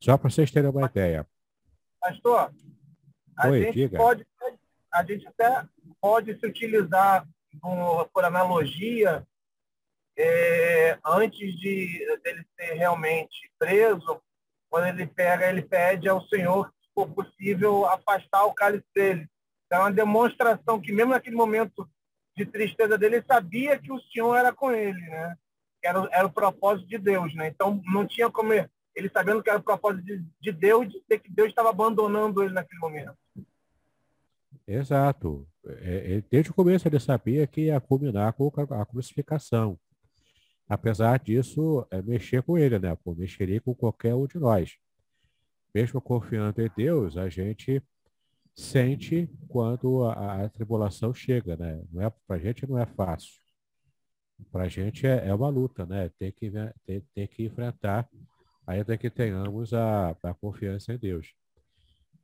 Só 0.00 0.16
para 0.16 0.30
vocês 0.30 0.50
terem 0.50 0.70
uma 0.70 0.86
ideia. 0.86 1.26
Pastor, 2.00 2.52
a, 3.36 3.48
Oi, 3.48 3.62
gente, 3.62 3.74
diga. 3.74 3.96
Pode, 3.96 4.26
a 4.92 5.04
gente 5.04 5.26
até 5.26 5.66
pode 6.00 6.38
se 6.38 6.46
utilizar 6.46 7.26
por 8.12 8.24
analogia 8.24 9.26
é, 10.16 10.98
antes 11.04 11.54
de 11.58 12.06
dele 12.22 12.44
ser 12.56 12.74
realmente 12.74 13.50
preso, 13.58 14.20
quando 14.70 14.86
ele 14.86 15.06
pega, 15.06 15.48
ele 15.48 15.62
pede 15.62 16.08
ao 16.08 16.20
Senhor, 16.26 16.72
se 16.82 16.90
for 16.94 17.08
possível, 17.08 17.86
afastar 17.86 18.44
o 18.44 18.54
cálice 18.54 18.86
dele. 18.94 19.28
Então, 19.66 19.78
é 19.78 19.82
uma 19.82 19.92
demonstração 19.92 20.80
que 20.80 20.92
mesmo 20.92 21.12
naquele 21.12 21.36
momento 21.36 21.88
de 22.36 22.44
tristeza 22.44 22.98
dele, 22.98 23.16
ele 23.16 23.26
sabia 23.26 23.78
que 23.78 23.92
o 23.92 24.00
Senhor 24.00 24.34
era 24.34 24.52
com 24.52 24.72
ele, 24.72 25.00
né? 25.00 25.36
Era, 25.82 26.08
era 26.10 26.26
o 26.26 26.32
propósito 26.32 26.88
de 26.88 26.98
Deus, 26.98 27.34
né? 27.34 27.48
Então, 27.48 27.80
não 27.86 28.06
tinha 28.06 28.30
como 28.30 28.52
ele, 28.52 29.10
sabendo 29.12 29.42
que 29.42 29.50
era 29.50 29.58
o 29.58 29.62
propósito 29.62 30.04
de, 30.04 30.24
de 30.40 30.52
Deus, 30.52 30.88
dizer 30.88 31.20
que 31.20 31.30
Deus 31.30 31.48
estava 31.48 31.70
abandonando 31.70 32.42
ele 32.42 32.54
naquele 32.54 32.80
momento. 32.80 33.16
Exato. 34.66 35.46
é, 35.66 36.22
desde 36.30 36.50
o 36.50 36.54
começo 36.54 36.88
ele 36.88 36.98
sabia 36.98 37.46
que 37.46 37.66
ia 37.66 37.80
culminar 37.80 38.32
com 38.32 38.50
a 38.70 38.86
crucificação. 38.86 39.78
Apesar 40.74 41.20
disso, 41.20 41.86
é 41.88 42.02
mexer 42.02 42.42
com 42.42 42.58
ele, 42.58 42.80
né? 42.80 42.96
Pô, 42.96 43.14
mexeria 43.14 43.60
com 43.60 43.72
qualquer 43.72 44.12
um 44.12 44.26
de 44.26 44.40
nós. 44.40 44.76
Mesmo 45.72 46.00
confiando 46.00 46.60
em 46.60 46.68
Deus, 46.76 47.16
a 47.16 47.28
gente 47.28 47.80
sente 48.52 49.30
quando 49.46 50.02
a, 50.02 50.42
a 50.42 50.48
tribulação 50.48 51.14
chega, 51.14 51.56
né? 51.56 51.80
Não 51.92 52.02
é, 52.02 52.10
para 52.26 52.34
a 52.34 52.38
gente 52.40 52.68
não 52.68 52.76
é 52.76 52.86
fácil. 52.86 53.40
Para 54.50 54.64
a 54.64 54.68
gente 54.68 55.06
é, 55.06 55.28
é, 55.28 55.32
uma 55.32 55.48
luta, 55.48 55.86
né? 55.86 56.10
Tem 56.18 56.32
que, 56.32 56.50
tem, 56.84 57.00
tem 57.14 57.28
que 57.28 57.44
enfrentar, 57.44 58.08
ainda 58.66 58.98
que 58.98 59.08
tenhamos 59.08 59.72
a, 59.72 60.10
a 60.24 60.34
confiança 60.34 60.92
em 60.92 60.98
Deus. 60.98 61.32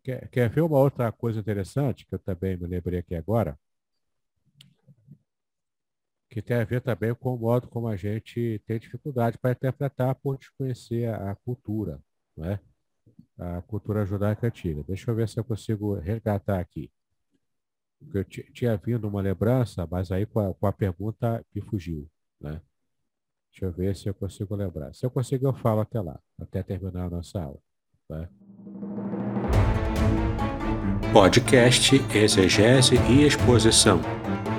Quer, 0.03 0.29
quer 0.29 0.51
ver 0.51 0.63
uma 0.63 0.79
outra 0.79 1.13
coisa 1.13 1.39
interessante 1.39 2.05
que 2.05 2.17
eu 2.17 2.19
também 2.19 2.57
me 2.57 2.67
lembrei 2.67 2.99
aqui 2.99 3.15
agora? 3.15 3.57
Que 6.31 6.41
tem 6.41 6.57
a 6.57 6.65
ver 6.65 6.81
também 6.81 7.15
com 7.15 7.35
o 7.35 7.39
modo 7.39 7.69
como 7.69 7.89
a 7.89 7.97
gente 7.97 8.63
tem 8.67 8.79
dificuldade 8.79 9.37
para 9.37 9.53
interpretar 9.53 10.15
por 10.15 10.39
desconhecer 10.39 11.07
a, 11.07 11.33
a 11.33 11.37
cultura, 11.37 12.01
não 12.37 12.47
é? 12.47 12.61
a 13.39 13.63
cultura 13.63 14.05
judaica 14.05 14.47
antiga. 14.47 14.83
Deixa 14.87 15.11
eu 15.11 15.15
ver 15.15 15.29
se 15.29 15.39
eu 15.39 15.45
consigo 15.45 15.95
resgatar 15.95 16.61
aqui. 16.61 16.91
Eu 18.15 18.25
tinha 18.25 18.77
vindo 18.77 19.09
uma 19.09 19.21
lembrança, 19.21 19.87
mas 19.91 20.11
aí 20.11 20.27
com 20.27 20.41
a, 20.41 20.55
com 20.55 20.67
a 20.67 20.73
pergunta 20.73 21.45
me 21.55 21.61
fugiu. 21.61 22.09
Né? 22.41 22.61
Deixa 23.51 23.67
eu 23.67 23.73
ver 23.73 23.97
se 23.97 24.09
eu 24.09 24.15
consigo 24.15 24.55
lembrar. 24.55 24.95
Se 24.95 25.05
eu 25.05 25.11
conseguir, 25.11 25.45
eu 25.45 25.55
falo 25.55 25.81
até 25.81 26.01
lá, 26.01 26.19
até 26.39 26.63
terminar 26.63 27.07
a 27.07 27.11
nossa 27.11 27.43
aula. 27.43 27.59
Tá? 28.09 28.29
Podcast 31.13 32.01
Exegese 32.15 32.95
e 33.09 33.27
Exposição. 33.27 34.01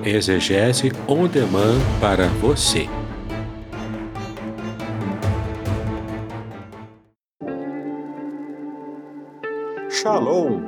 Exegese 0.04 0.92
on 1.08 1.26
demand 1.26 1.80
para 2.02 2.28
você. 2.42 2.90
Shalom! 9.90 10.60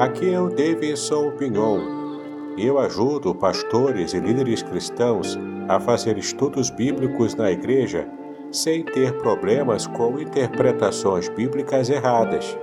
Aqui 0.00 0.32
é 0.32 0.40
o 0.40 0.48
Davidson 0.48 1.32
Pignon. 1.32 1.78
Eu 2.56 2.78
ajudo 2.78 3.34
pastores 3.34 4.14
e 4.14 4.20
líderes 4.20 4.62
cristãos 4.62 5.38
a 5.68 5.78
fazer 5.78 6.16
estudos 6.16 6.70
bíblicos 6.70 7.34
na 7.34 7.50
igreja 7.50 8.08
sem 8.50 8.82
ter 8.82 9.12
problemas 9.18 9.86
com 9.86 10.18
interpretações 10.18 11.28
bíblicas 11.28 11.90
erradas. 11.90 12.56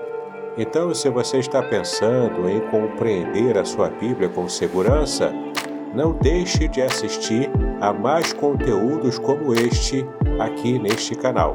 Então, 0.58 0.94
se 0.96 1.10
você 1.10 1.40
está 1.40 1.62
pensando 1.62 2.50
em 2.50 2.62
compreender 2.70 3.58
a 3.58 3.66
sua 3.66 3.90
Bíblia 3.90 4.30
com 4.30 4.48
segurança, 4.48 5.34
não 5.94 6.14
deixe 6.14 6.70
de 6.70 6.82
assistir 6.82 7.50
a 7.82 7.92
mais 7.92 8.32
conteúdos 8.32 9.20
como 9.20 9.54
este 9.54 10.06
aqui 10.40 10.80
neste 10.80 11.14
canal. 11.14 11.54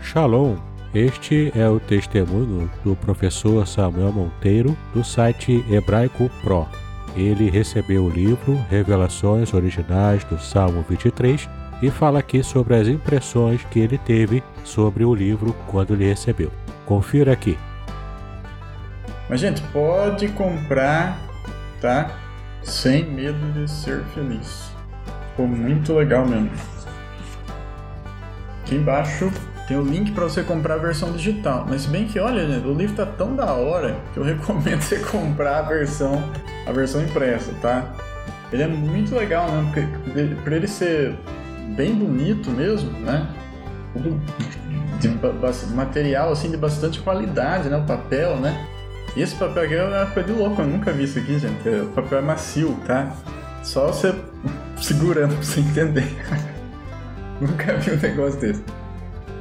Shalom! 0.00 0.56
Este 0.94 1.52
é 1.54 1.68
o 1.68 1.80
testemunho 1.80 2.70
do 2.82 2.96
professor 2.96 3.66
Samuel 3.66 4.12
Monteiro 4.12 4.74
do 4.94 5.04
site 5.04 5.62
Hebraico 5.68 6.30
Pro 6.40 6.66
ele 7.16 7.50
recebeu 7.50 8.04
o 8.04 8.10
livro 8.10 8.58
Revelações 8.68 9.52
Originais 9.54 10.24
do 10.24 10.38
Salmo 10.38 10.84
23 10.88 11.48
e 11.82 11.90
fala 11.90 12.18
aqui 12.18 12.42
sobre 12.42 12.74
as 12.74 12.88
impressões 12.88 13.64
que 13.70 13.78
ele 13.78 13.98
teve 13.98 14.42
sobre 14.64 15.04
o 15.04 15.14
livro 15.14 15.54
quando 15.68 15.94
ele 15.94 16.04
recebeu. 16.04 16.50
Confira 16.86 17.32
aqui. 17.32 17.58
Mas, 19.28 19.40
gente, 19.40 19.62
pode 19.72 20.28
comprar, 20.28 21.18
tá? 21.80 22.18
Sem 22.62 23.04
medo 23.04 23.52
de 23.52 23.70
ser 23.70 24.02
feliz. 24.14 24.70
Ficou 25.30 25.46
muito 25.46 25.94
legal 25.94 26.26
mesmo. 26.26 26.50
Aqui 28.62 28.76
embaixo 28.76 29.30
tem 29.66 29.76
o 29.76 29.82
link 29.82 30.12
para 30.12 30.24
você 30.24 30.42
comprar 30.42 30.74
a 30.74 30.78
versão 30.78 31.12
digital. 31.12 31.66
Mas 31.68 31.86
bem 31.86 32.06
que, 32.06 32.18
olha, 32.18 32.46
gente, 32.46 32.66
o 32.66 32.74
livro 32.74 32.96
tá 32.96 33.06
tão 33.06 33.34
da 33.34 33.52
hora 33.52 33.96
que 34.12 34.18
eu 34.18 34.24
recomendo 34.24 34.80
você 34.80 34.98
comprar 35.00 35.58
a 35.58 35.62
versão, 35.62 36.22
a 36.66 36.72
versão 36.72 37.02
impressa, 37.02 37.52
tá? 37.60 37.94
Ele 38.52 38.62
é 38.62 38.66
muito 38.66 39.14
legal, 39.14 39.50
né? 39.50 39.70
Porque 39.72 40.34
por 40.42 40.52
ele 40.52 40.66
ser 40.66 41.16
bem 41.76 41.94
bonito 41.94 42.50
mesmo, 42.50 42.90
né? 43.00 43.28
De 45.00 45.08
material 45.74 46.32
assim 46.32 46.50
de 46.50 46.56
bastante 46.56 47.00
qualidade, 47.00 47.68
né? 47.68 47.76
O 47.76 47.84
papel, 47.84 48.36
né? 48.36 48.66
E 49.16 49.22
esse 49.22 49.34
papel 49.36 49.64
aqui 49.64 49.74
é 49.74 49.84
uma 49.84 50.06
coisa 50.06 50.32
de 50.32 50.38
louco, 50.38 50.60
eu 50.60 50.66
nunca 50.66 50.92
vi 50.92 51.04
isso 51.04 51.18
aqui, 51.18 51.38
gente. 51.38 51.68
O 51.68 51.86
papel 51.94 52.18
é 52.18 52.22
macio, 52.22 52.76
tá? 52.86 53.14
Só 53.62 53.88
você 53.88 54.14
segurando 54.80 55.34
pra 55.34 55.42
você 55.42 55.60
entender. 55.60 56.08
nunca 57.40 57.74
vi 57.76 57.92
um 57.92 57.96
negócio 57.96 58.40
desse 58.40 58.62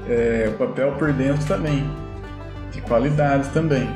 é, 0.07 0.49
o 0.53 0.57
papel 0.57 0.91
por 0.93 1.13
dentro 1.13 1.45
também, 1.45 1.89
de 2.71 2.81
qualidade 2.81 3.49
também. 3.49 3.89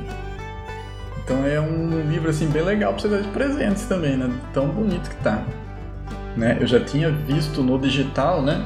Então 1.28 1.46
é 1.46 1.60
um 1.60 2.10
livro 2.10 2.30
assim 2.30 2.48
bem 2.48 2.64
legal 2.64 2.94
para 2.94 3.02
você 3.02 3.10
dar 3.10 3.22
de 3.22 3.28
presentes 3.28 3.84
também, 3.84 4.16
né? 4.16 4.34
Tão 4.54 4.70
bonito 4.70 5.10
que 5.10 5.16
tá. 5.18 5.44
Né? 6.38 6.58
Eu 6.58 6.66
já 6.66 6.80
tinha 6.80 7.12
visto 7.12 7.62
no 7.62 7.78
digital, 7.78 8.42
né? 8.42 8.64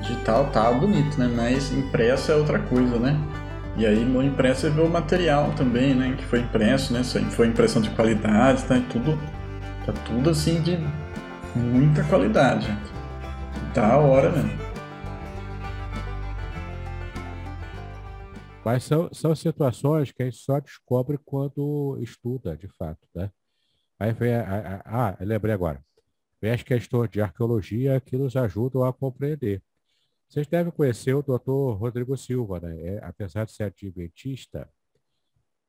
Digital 0.00 0.46
tá 0.46 0.72
bonito, 0.72 1.20
né? 1.20 1.30
Mas 1.36 1.70
impresso 1.70 2.32
é 2.32 2.34
outra 2.34 2.58
coisa, 2.60 2.98
né? 2.98 3.14
E 3.76 3.84
aí 3.84 4.02
no 4.06 4.22
impresso 4.22 4.62
você 4.62 4.70
vê 4.70 4.80
o 4.80 4.88
material 4.88 5.52
também, 5.54 5.94
né? 5.94 6.14
Que 6.16 6.24
foi 6.24 6.40
impresso, 6.40 6.94
né? 6.94 7.02
Foi 7.04 7.46
impressão 7.46 7.82
de 7.82 7.90
qualidade, 7.90 8.64
tá? 8.64 8.78
E 8.78 8.82
tudo, 8.84 9.18
tá 9.84 9.92
tudo 10.06 10.30
assim 10.30 10.62
de 10.62 10.78
muita 11.54 12.02
qualidade. 12.04 12.74
Da 13.74 13.98
hora, 13.98 14.30
né? 14.30 14.48
Mas 18.64 18.84
são, 18.84 19.12
são 19.12 19.34
situações 19.34 20.12
que 20.12 20.22
a 20.22 20.26
gente 20.26 20.38
só 20.38 20.60
descobre 20.60 21.18
quando 21.18 21.98
estuda, 22.00 22.56
de 22.56 22.68
fato, 22.68 23.06
né? 23.14 23.30
Aí 23.98 24.12
vem 24.12 24.34
a, 24.34 24.82
a, 24.84 25.08
ah, 25.08 25.16
lembrei 25.20 25.52
agora. 25.52 25.84
Vem 26.40 26.52
as 26.52 26.62
questões 26.62 27.10
de 27.10 27.20
arqueologia 27.20 28.00
que 28.00 28.16
nos 28.16 28.36
ajudam 28.36 28.84
a 28.84 28.92
compreender. 28.92 29.62
Vocês 30.28 30.46
devem 30.46 30.72
conhecer 30.72 31.14
o 31.14 31.22
doutor 31.22 31.74
Rodrigo 31.74 32.16
Silva, 32.16 32.60
né? 32.60 32.80
É, 32.80 33.04
apesar 33.04 33.44
de 33.44 33.52
ser 33.52 33.64
adventista, 33.64 34.68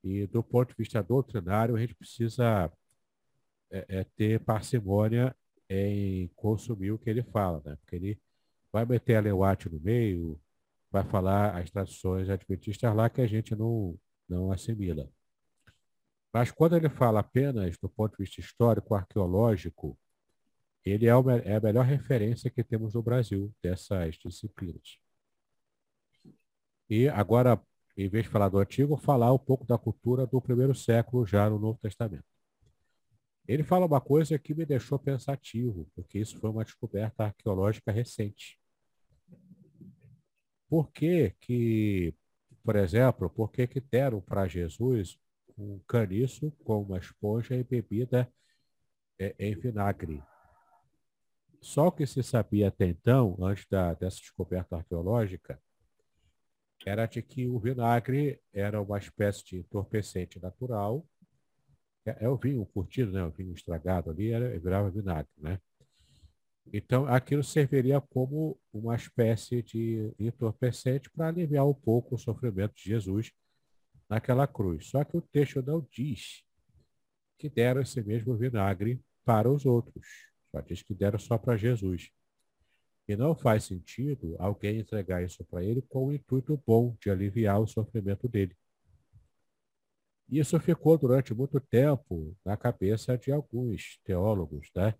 e 0.03 0.27
do 0.27 0.43
ponto 0.43 0.69
de 0.69 0.75
vista 0.77 1.01
doutrinário, 1.01 1.75
a 1.75 1.79
gente 1.79 1.95
precisa 1.95 2.71
é, 3.71 3.85
é, 3.87 4.03
ter 4.03 4.39
parcimônia 4.41 5.35
em 5.69 6.27
consumir 6.35 6.91
o 6.91 6.99
que 6.99 7.09
ele 7.09 7.23
fala, 7.23 7.61
né? 7.65 7.75
Porque 7.77 7.95
ele 7.95 8.19
vai 8.71 8.85
meter 8.85 9.15
a 9.15 9.21
Leuate 9.21 9.69
no 9.69 9.79
meio, 9.79 10.39
vai 10.93 11.03
falar 11.03 11.57
as 11.57 11.71
tradições 11.71 12.29
adventistas 12.29 12.95
lá 12.95 13.09
que 13.09 13.19
a 13.19 13.25
gente 13.25 13.55
não, 13.55 13.97
não 14.29 14.51
assimila. 14.51 15.09
Mas 16.31 16.51
quando 16.51 16.75
ele 16.75 16.87
fala 16.87 17.19
apenas 17.19 17.77
do 17.79 17.89
ponto 17.89 18.15
de 18.15 18.23
vista 18.23 18.39
histórico, 18.39 18.93
arqueológico, 18.93 19.97
ele 20.85 21.07
é, 21.07 21.15
o, 21.15 21.29
é 21.31 21.55
a 21.55 21.59
melhor 21.59 21.83
referência 21.83 22.51
que 22.51 22.63
temos 22.63 22.93
no 22.93 23.01
Brasil 23.01 23.51
dessas 23.61 24.15
disciplinas. 24.17 24.99
E 26.87 27.09
agora, 27.09 27.59
em 27.97 28.07
vez 28.07 28.25
de 28.25 28.29
falar 28.29 28.49
do 28.49 28.59
Antigo, 28.59 28.95
falar 28.95 29.33
um 29.33 29.39
pouco 29.39 29.65
da 29.65 29.79
cultura 29.79 30.27
do 30.27 30.39
primeiro 30.39 30.75
século 30.75 31.25
já 31.25 31.49
no 31.49 31.57
Novo 31.57 31.79
Testamento. 31.79 32.25
Ele 33.47 33.63
fala 33.63 33.87
uma 33.87 33.99
coisa 33.99 34.37
que 34.37 34.53
me 34.53 34.65
deixou 34.65 34.99
pensativo, 34.99 35.89
porque 35.95 36.19
isso 36.19 36.39
foi 36.39 36.51
uma 36.51 36.63
descoberta 36.63 37.25
arqueológica 37.25 37.91
recente. 37.91 38.59
Por 40.73 40.91
que 40.91 41.35
que, 41.39 42.15
por 42.63 42.75
exemplo, 42.75 43.29
por 43.29 43.51
que 43.51 43.67
que 43.67 43.79
deram 43.79 44.19
para 44.19 44.47
Jesus 44.47 45.19
um 45.55 45.77
caniço 45.87 46.49
com 46.63 46.81
uma 46.81 46.97
esponja 46.97 47.53
e 47.55 47.63
bebida 47.63 48.27
é, 49.19 49.35
em 49.37 49.53
vinagre? 49.53 50.19
Só 51.61 51.89
o 51.89 51.91
que 51.91 52.07
se 52.07 52.23
sabia 52.23 52.69
até 52.69 52.87
então, 52.87 53.37
antes 53.39 53.67
da, 53.69 53.93
dessa 53.93 54.17
descoberta 54.17 54.77
arqueológica, 54.77 55.61
era 56.83 57.05
de 57.05 57.21
que 57.21 57.47
o 57.47 57.59
vinagre 57.59 58.41
era 58.51 58.81
uma 58.81 58.97
espécie 58.97 59.45
de 59.45 59.57
entorpecente 59.57 60.41
natural. 60.41 61.07
É, 62.03 62.25
é 62.25 62.27
o 62.27 62.35
vinho 62.35 62.65
curtido, 62.65 63.11
né? 63.11 63.23
o 63.23 63.29
vinho 63.29 63.53
estragado 63.53 64.09
ali, 64.09 64.31
era, 64.31 64.57
virava 64.57 64.89
vinagre, 64.89 65.29
né? 65.37 65.61
Então, 66.71 67.05
aquilo 67.07 67.43
serviria 67.43 67.99
como 67.99 68.59
uma 68.71 68.95
espécie 68.95 69.61
de 69.61 70.13
entorpecente 70.17 71.09
para 71.09 71.27
aliviar 71.27 71.67
um 71.67 71.73
pouco 71.73 72.15
o 72.15 72.17
sofrimento 72.17 72.73
de 72.75 72.83
Jesus 72.83 73.31
naquela 74.09 74.47
cruz. 74.47 74.87
Só 74.87 75.03
que 75.03 75.17
o 75.17 75.21
texto 75.21 75.61
não 75.61 75.85
diz 75.91 76.43
que 77.37 77.49
deram 77.49 77.81
esse 77.81 78.01
mesmo 78.01 78.35
vinagre 78.35 79.01
para 79.25 79.51
os 79.51 79.65
outros. 79.65 80.07
Só 80.51 80.61
diz 80.61 80.81
que 80.81 80.93
deram 80.93 81.19
só 81.19 81.37
para 81.37 81.57
Jesus. 81.57 82.09
E 83.07 83.15
não 83.17 83.35
faz 83.35 83.65
sentido 83.65 84.35
alguém 84.39 84.79
entregar 84.79 85.21
isso 85.23 85.43
para 85.45 85.63
ele 85.63 85.81
com 85.81 86.07
o 86.07 86.13
intuito 86.13 86.61
bom 86.65 86.95
de 87.01 87.09
aliviar 87.09 87.59
o 87.59 87.67
sofrimento 87.67 88.29
dele. 88.29 88.55
Isso 90.29 90.57
ficou 90.59 90.97
durante 90.97 91.33
muito 91.33 91.59
tempo 91.59 92.35
na 92.45 92.55
cabeça 92.55 93.17
de 93.17 93.31
alguns 93.31 93.99
teólogos, 94.05 94.69
né? 94.73 94.95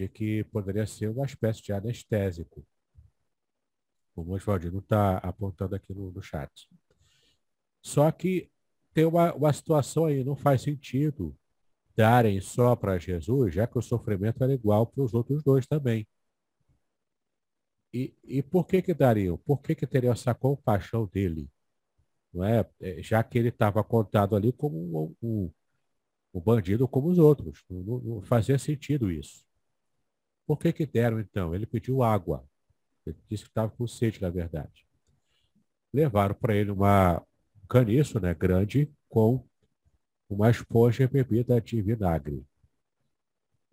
De 0.00 0.08
que 0.08 0.44
poderia 0.44 0.86
ser 0.86 1.10
uma 1.10 1.26
espécie 1.26 1.62
de 1.62 1.72
anestésico, 1.74 2.66
como 4.14 4.30
o 4.30 4.34
Oswaldino 4.34 4.78
está 4.78 5.18
apontando 5.18 5.74
aqui 5.74 5.92
no, 5.92 6.10
no 6.10 6.22
chat. 6.22 6.50
Só 7.82 8.10
que 8.10 8.50
tem 8.94 9.04
uma, 9.04 9.34
uma 9.34 9.52
situação 9.52 10.06
aí, 10.06 10.24
não 10.24 10.34
faz 10.34 10.62
sentido 10.62 11.36
darem 11.94 12.40
só 12.40 12.74
para 12.74 12.98
Jesus, 12.98 13.52
já 13.52 13.66
que 13.66 13.78
o 13.78 13.82
sofrimento 13.82 14.42
era 14.42 14.54
igual 14.54 14.86
para 14.86 15.04
os 15.04 15.12
outros 15.12 15.42
dois 15.42 15.66
também. 15.66 16.08
E, 17.92 18.14
e 18.24 18.42
por 18.42 18.66
que 18.66 18.80
que 18.80 18.94
dariam? 18.94 19.36
Por 19.36 19.60
que 19.60 19.74
que 19.74 19.86
teriam 19.86 20.12
essa 20.12 20.34
compaixão 20.34 21.06
dele? 21.06 21.50
Não 22.32 22.42
é? 22.44 22.66
é 22.80 23.02
já 23.02 23.22
que 23.22 23.38
ele 23.38 23.48
estava 23.48 23.84
contado 23.84 24.34
ali 24.34 24.50
como 24.52 24.78
um, 24.78 25.16
um, 25.22 25.52
um, 26.32 26.40
bandido 26.40 26.88
como 26.88 27.08
os 27.08 27.18
outros. 27.18 27.62
Não, 27.68 27.82
não, 27.82 27.98
não, 28.00 28.22
fazia 28.22 28.58
sentido 28.58 29.10
isso. 29.10 29.49
Por 30.50 30.58
que 30.58 30.72
que 30.72 30.84
deram 30.84 31.20
então? 31.20 31.54
Ele 31.54 31.64
pediu 31.64 32.02
água. 32.02 32.44
Ele 33.06 33.16
disse 33.28 33.44
que 33.44 33.50
estava 33.50 33.70
com 33.70 33.86
sede, 33.86 34.20
na 34.20 34.30
verdade. 34.30 34.84
Levaram 35.94 36.34
para 36.34 36.56
ele 36.56 36.72
uma 36.72 37.24
caniço 37.68 38.18
né, 38.18 38.34
grande 38.34 38.92
com 39.08 39.46
uma 40.28 40.50
esponja 40.50 41.06
bebida 41.06 41.60
de 41.60 41.80
vinagre. 41.80 42.44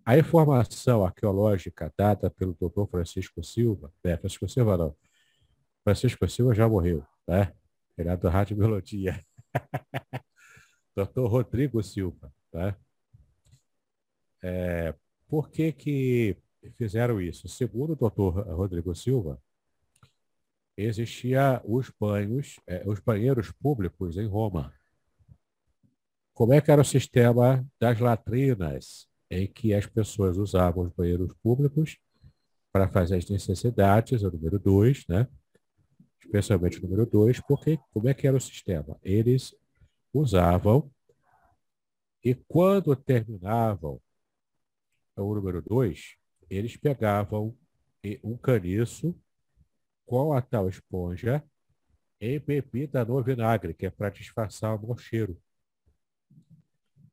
A 0.06 0.16
informação 0.16 1.04
arqueológica 1.04 1.92
dada 1.98 2.30
pelo 2.30 2.54
doutor 2.54 2.88
Francisco 2.88 3.42
Silva, 3.42 3.92
é, 4.04 4.16
Francisco 4.16 4.48
Silva 4.48 4.76
não, 4.76 4.96
Francisco 5.82 6.28
Silva 6.28 6.54
já 6.54 6.68
morreu, 6.68 7.04
né? 7.26 7.52
Ele 7.98 8.08
é 8.08 8.16
do 8.16 8.28
Rádio 8.28 8.56
Melodia. 8.56 9.20
doutor 10.94 11.26
Rodrigo 11.26 11.82
Silva, 11.82 12.32
né? 12.52 12.76
É, 14.40 14.94
por 15.26 15.50
que 15.50 15.72
que 15.72 16.36
fizeram 16.76 17.20
isso? 17.20 17.48
Segundo 17.48 17.92
o 17.92 17.96
doutor 17.96 18.46
Rodrigo 18.48 18.94
Silva, 18.94 19.40
existia 20.76 21.60
os 21.64 21.90
banhos, 21.90 22.58
é, 22.66 22.82
os 22.86 23.00
banheiros 23.00 23.50
públicos 23.50 24.16
em 24.16 24.26
Roma. 24.26 24.72
Como 26.32 26.52
é 26.52 26.60
que 26.60 26.70
era 26.70 26.80
o 26.80 26.84
sistema 26.84 27.66
das 27.80 27.98
latrinas 27.98 29.08
em 29.30 29.46
que 29.46 29.74
as 29.74 29.86
pessoas 29.86 30.36
usavam 30.36 30.84
os 30.84 30.92
banheiros 30.92 31.32
públicos 31.42 31.98
para 32.72 32.88
fazer 32.88 33.16
as 33.16 33.28
necessidades, 33.28 34.22
o 34.22 34.30
número 34.30 34.58
dois, 34.58 35.04
né? 35.08 35.26
especialmente 36.20 36.78
o 36.78 36.82
número 36.82 37.06
dois, 37.06 37.40
porque 37.40 37.78
como 37.92 38.08
é 38.08 38.14
que 38.14 38.26
era 38.26 38.36
o 38.36 38.40
sistema? 38.40 38.98
Eles 39.02 39.54
usavam 40.12 40.90
e 42.22 42.34
quando 42.34 42.94
terminavam 42.94 44.00
o 45.16 45.34
número 45.34 45.62
dois, 45.62 46.17
eles 46.50 46.76
pegavam 46.76 47.56
um 48.22 48.36
caniço 48.36 49.14
com 50.06 50.32
a 50.32 50.40
tal 50.40 50.68
esponja 50.68 51.44
embebida 52.20 53.04
no 53.04 53.22
vinagre, 53.22 53.74
que 53.74 53.86
é 53.86 53.90
para 53.90 54.10
disfarçar 54.10 54.74
o 54.74 54.86
mau 54.86 54.96
cheiro. 54.96 55.40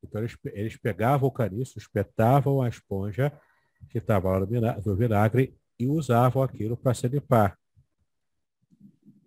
Então, 0.02 0.20
eles, 0.20 0.36
eles 0.46 0.76
pegavam 0.76 1.28
o 1.28 1.32
caniço, 1.32 1.78
espetavam 1.78 2.62
a 2.62 2.68
esponja 2.68 3.32
que 3.90 3.98
estava 3.98 4.40
no 4.40 4.96
vinagre 4.96 5.56
e 5.78 5.86
usavam 5.86 6.42
aquilo 6.42 6.76
para 6.76 6.94
se 6.94 7.06
limpar. 7.06 7.58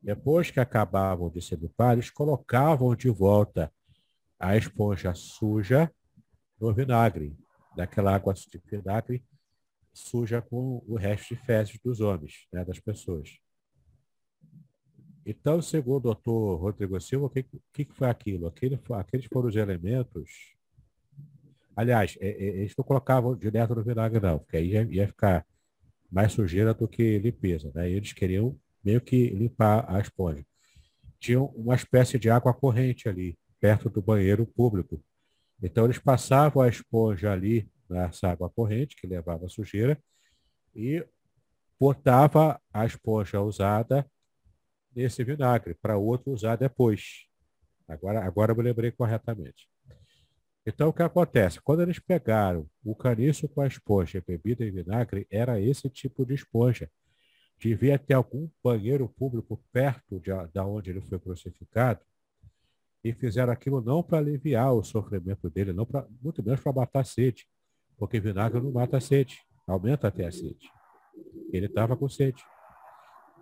Depois 0.02 0.50
que 0.50 0.60
acabavam 0.60 1.30
de 1.30 1.42
se 1.42 1.56
limpar, 1.56 1.94
eles 1.94 2.10
colocavam 2.10 2.96
de 2.96 3.10
volta 3.10 3.72
a 4.40 4.56
esponja 4.58 5.14
suja 5.14 5.94
no 6.60 6.74
vinagre, 6.74 7.38
daquela 7.76 8.16
água 8.16 8.34
de 8.34 8.62
vinagre 8.66 9.24
suja 10.00 10.42
com 10.42 10.84
o 10.88 10.96
resto 10.96 11.36
de 11.36 11.42
fezes 11.42 11.78
dos 11.84 12.00
homens, 12.00 12.48
né, 12.52 12.64
das 12.66 12.80
pessoas. 12.80 13.38
Então, 15.26 15.62
segundo 15.62 15.98
o 15.98 16.14
doutor 16.14 16.60
Rodrigo 16.60 17.00
Silva, 17.00 17.28
o 17.28 17.30
que, 17.30 17.44
que 17.74 17.94
foi 17.94 18.10
aquilo? 18.10 18.48
Aquele, 18.48 18.80
aqueles 18.92 19.28
foram 19.28 19.50
os 19.50 19.56
elementos 19.56 20.58
Aliás, 21.80 22.18
é, 22.20 22.28
é, 22.28 22.44
eles 22.60 22.76
não 22.78 22.84
colocavam 22.84 23.34
direto 23.34 23.74
no 23.74 23.82
vinagre, 23.82 24.20
não, 24.20 24.38
porque 24.38 24.58
aí 24.58 24.72
ia, 24.72 24.84
ia 24.92 25.08
ficar 25.08 25.46
mais 26.12 26.34
sujeira 26.34 26.74
do 26.74 26.90
que 26.90 27.18
limpeza. 27.20 27.72
Né? 27.74 27.90
eles 27.90 28.12
queriam 28.12 28.54
meio 28.84 29.00
que 29.00 29.30
limpar 29.30 29.86
a 29.88 29.98
esponja. 29.98 30.46
Tinham 31.22 31.46
uma 31.56 31.76
espécie 31.76 32.20
de 32.20 32.30
água 32.30 32.54
corrente 32.54 33.08
ali, 33.08 33.40
perto 33.62 33.90
do 33.90 34.02
banheiro 34.02 34.46
público. 34.46 35.02
Então, 35.64 35.86
eles 35.86 35.98
passavam 35.98 36.62
a 36.62 36.68
esponja 36.68 37.32
ali 37.32 37.66
nessa 37.90 38.30
água 38.30 38.50
corrente, 38.50 38.96
que 38.96 39.08
levava 39.08 39.46
a 39.46 39.50
sujeira, 39.50 40.02
e 40.76 41.06
botava 41.80 42.62
a 42.74 42.86
esponja 42.86 43.42
usada 43.42 44.10
nesse 44.96 45.24
vinagre, 45.24 45.74
para 45.76 45.98
outro 45.98 46.32
usar 46.32 46.56
depois. 46.56 47.26
Agora, 47.88 48.24
agora 48.24 48.52
eu 48.52 48.56
me 48.56 48.64
lembrei 48.64 48.92
corretamente. 48.92 49.68
Então, 50.66 50.90
o 50.90 50.94
que 50.94 51.02
acontece? 51.02 51.60
Quando 51.62 51.82
eles 51.82 52.00
pegaram 52.00 52.70
o 52.84 52.94
caniço 52.94 53.48
com 53.48 53.62
a 53.62 53.68
esponja 53.68 54.24
bebida 54.26 54.64
em 54.64 54.72
vinagre, 54.72 55.26
era 55.32 55.60
esse 55.60 55.90
tipo 55.90 56.26
de 56.26 56.36
esponja. 56.36 56.92
Devia 57.58 57.98
ter 57.98 58.14
algum 58.14 58.48
banheiro 58.64 59.08
público 59.10 59.60
perto 59.72 60.20
de, 60.20 60.32
de 60.32 60.60
onde 60.60 60.92
ele 60.92 61.02
foi 61.02 61.18
crucificado 61.18 62.02
e 63.04 63.14
fizeram 63.14 63.52
aquilo 63.52 63.82
não 63.82 64.04
para 64.04 64.20
aliviar 64.20 64.74
o 64.74 64.84
sofrimento 64.84 65.50
dele, 65.50 65.74
não 65.74 65.86
pra, 65.86 66.06
muito 66.22 66.44
menos 66.44 66.60
para 66.60 66.74
matar 66.74 67.06
sede, 67.06 67.48
porque 68.00 68.20
vinagre 68.20 68.62
não 68.62 68.72
mata 68.72 68.98
a 68.98 69.02
sede, 69.02 69.44
aumenta 69.68 70.08
até 70.08 70.26
a 70.26 70.32
sede. 70.32 70.72
Ele 71.52 71.66
estava 71.66 71.98
com 71.98 72.08
sede. 72.08 72.42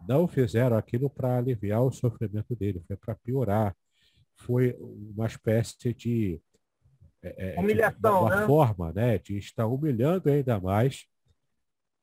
Não 0.07 0.27
fizeram 0.27 0.75
aquilo 0.75 1.09
para 1.09 1.37
aliviar 1.37 1.83
o 1.83 1.91
sofrimento 1.91 2.55
dele, 2.55 2.83
foi 2.87 2.97
para 2.97 3.15
piorar. 3.15 3.75
Foi 4.35 4.75
uma 4.79 5.27
espécie 5.27 5.93
de 5.93 6.41
é, 7.21 7.55
é, 7.55 7.59
Humilhação, 7.59 8.21
uma, 8.21 8.29
uma 8.29 8.41
né? 8.41 8.47
forma 8.47 8.93
né, 8.93 9.17
de 9.17 9.37
estar 9.37 9.67
humilhando 9.67 10.29
ainda 10.29 10.59
mais 10.59 11.05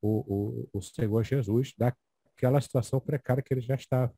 o, 0.03 0.69
o, 0.73 0.79
o 0.79 0.83
Senhor 0.83 1.23
Jesus 1.23 1.73
daquela 1.77 2.61
situação 2.61 3.01
precária 3.01 3.43
que 3.43 3.53
ele 3.53 3.61
já 3.61 3.75
estava. 3.75 4.13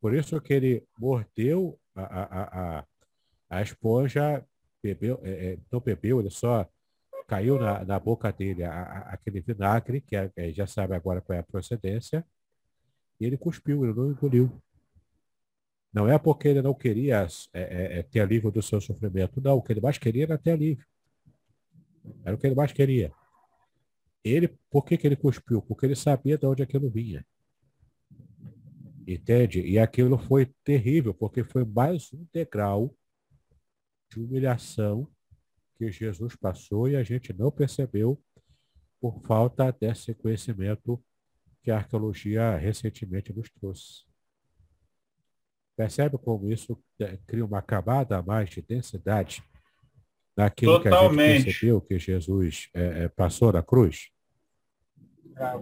Por 0.00 0.14
isso 0.14 0.40
que 0.40 0.52
ele 0.52 0.84
mordeu 0.98 1.78
a, 1.94 2.02
a, 2.02 2.78
a, 2.78 2.84
a 3.50 3.62
esponja, 3.62 4.44
bebeu, 4.82 5.20
é, 5.22 5.52
é, 5.52 5.58
não 5.70 5.80
bebeu, 5.80 6.20
ele 6.20 6.30
só 6.30 6.68
caiu 7.30 7.60
na, 7.60 7.84
na 7.84 8.00
boca 8.00 8.32
dele 8.32 8.64
a, 8.64 8.72
a, 8.72 8.98
aquele 9.14 9.40
vinagre, 9.40 10.00
que 10.00 10.16
é, 10.16 10.32
já 10.52 10.66
sabe 10.66 10.96
agora 10.96 11.20
qual 11.20 11.36
é 11.36 11.38
a 11.38 11.44
procedência, 11.44 12.26
e 13.20 13.24
ele 13.24 13.36
cuspiu, 13.36 13.84
ele 13.84 13.94
não 13.94 14.10
engoliu. 14.10 14.60
Não 15.92 16.08
é 16.08 16.18
porque 16.18 16.48
ele 16.48 16.60
não 16.60 16.74
queria 16.74 17.28
é, 17.52 17.60
é, 17.62 17.98
é, 17.98 18.02
ter 18.02 18.20
alívio 18.20 18.50
do 18.50 18.60
seu 18.60 18.80
sofrimento. 18.80 19.40
Não, 19.40 19.56
o 19.56 19.62
que 19.62 19.72
ele 19.72 19.80
mais 19.80 19.96
queria 19.96 20.24
era 20.24 20.38
ter 20.38 20.50
alívio. 20.50 20.84
Era 22.24 22.34
o 22.34 22.38
que 22.38 22.48
ele 22.48 22.56
mais 22.56 22.72
queria. 22.72 23.12
Ele, 24.24 24.48
por 24.68 24.84
que, 24.84 24.96
que 24.96 25.06
ele 25.06 25.16
cuspiu? 25.16 25.62
Porque 25.62 25.86
ele 25.86 25.94
sabia 25.94 26.36
de 26.36 26.46
onde 26.46 26.64
aquilo 26.64 26.90
vinha. 26.90 27.24
Entende? 29.06 29.60
E 29.60 29.78
aquilo 29.78 30.18
foi 30.18 30.46
terrível, 30.64 31.14
porque 31.14 31.44
foi 31.44 31.64
mais 31.64 32.12
um 32.12 32.26
degrau 32.32 32.92
de 34.10 34.20
humilhação 34.20 35.08
que 35.80 35.90
Jesus 35.90 36.36
passou 36.36 36.86
e 36.86 36.94
a 36.94 37.02
gente 37.02 37.32
não 37.32 37.50
percebeu 37.50 38.22
por 39.00 39.18
falta 39.22 39.72
desse 39.72 40.12
conhecimento 40.12 41.02
que 41.62 41.70
a 41.70 41.78
arqueologia 41.78 42.54
recentemente 42.56 43.32
nos 43.32 43.48
trouxe. 43.50 44.04
Percebe 45.74 46.18
como 46.18 46.52
isso 46.52 46.78
é, 47.00 47.18
cria 47.26 47.46
uma 47.46 47.62
camada 47.62 48.18
a 48.18 48.22
mais 48.22 48.50
de 48.50 48.60
densidade 48.60 49.42
naquilo 50.36 50.82
Totalmente. 50.82 51.16
que 51.16 51.22
a 51.22 51.34
gente 51.34 51.44
percebeu 51.44 51.80
que 51.80 51.98
Jesus 51.98 52.68
é, 52.74 53.04
é, 53.04 53.08
passou 53.08 53.50
na 53.50 53.62
cruz? 53.62 54.10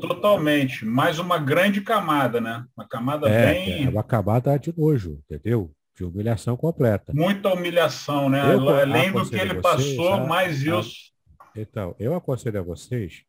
Totalmente. 0.00 0.84
Mais 0.84 1.20
uma 1.20 1.38
grande 1.38 1.80
camada, 1.80 2.40
né? 2.40 2.66
Uma 2.76 2.88
camada 2.88 3.28
é, 3.28 3.54
bem. 3.54 3.86
É 3.86 3.88
uma 3.88 4.02
camada 4.02 4.58
de 4.58 4.76
nojo, 4.76 5.22
entendeu? 5.30 5.72
De 5.98 6.04
humilhação 6.04 6.56
completa. 6.56 7.12
Muita 7.12 7.52
humilhação, 7.52 8.30
né? 8.30 8.54
Eu, 8.54 8.68
Além 8.68 9.10
do 9.10 9.28
que 9.28 9.36
ele 9.36 9.60
passou, 9.60 10.12
a, 10.12 10.26
mais 10.26 10.62
isso. 10.62 11.12
A, 11.38 11.48
então, 11.56 11.94
eu 11.98 12.14
aconselho 12.14 12.60
a 12.60 12.62
vocês 12.62 13.24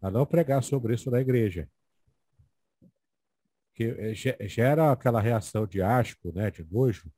a 0.00 0.10
não 0.10 0.26
pregar 0.26 0.62
sobre 0.62 0.94
isso 0.94 1.10
na 1.10 1.20
igreja 1.20 1.66
que 3.74 3.84
eh, 3.84 4.48
gera 4.48 4.92
aquela 4.92 5.20
reação 5.20 5.66
de 5.66 5.82
asco, 5.82 6.32
né, 6.32 6.50
de 6.50 6.64
nojo, 6.70 7.10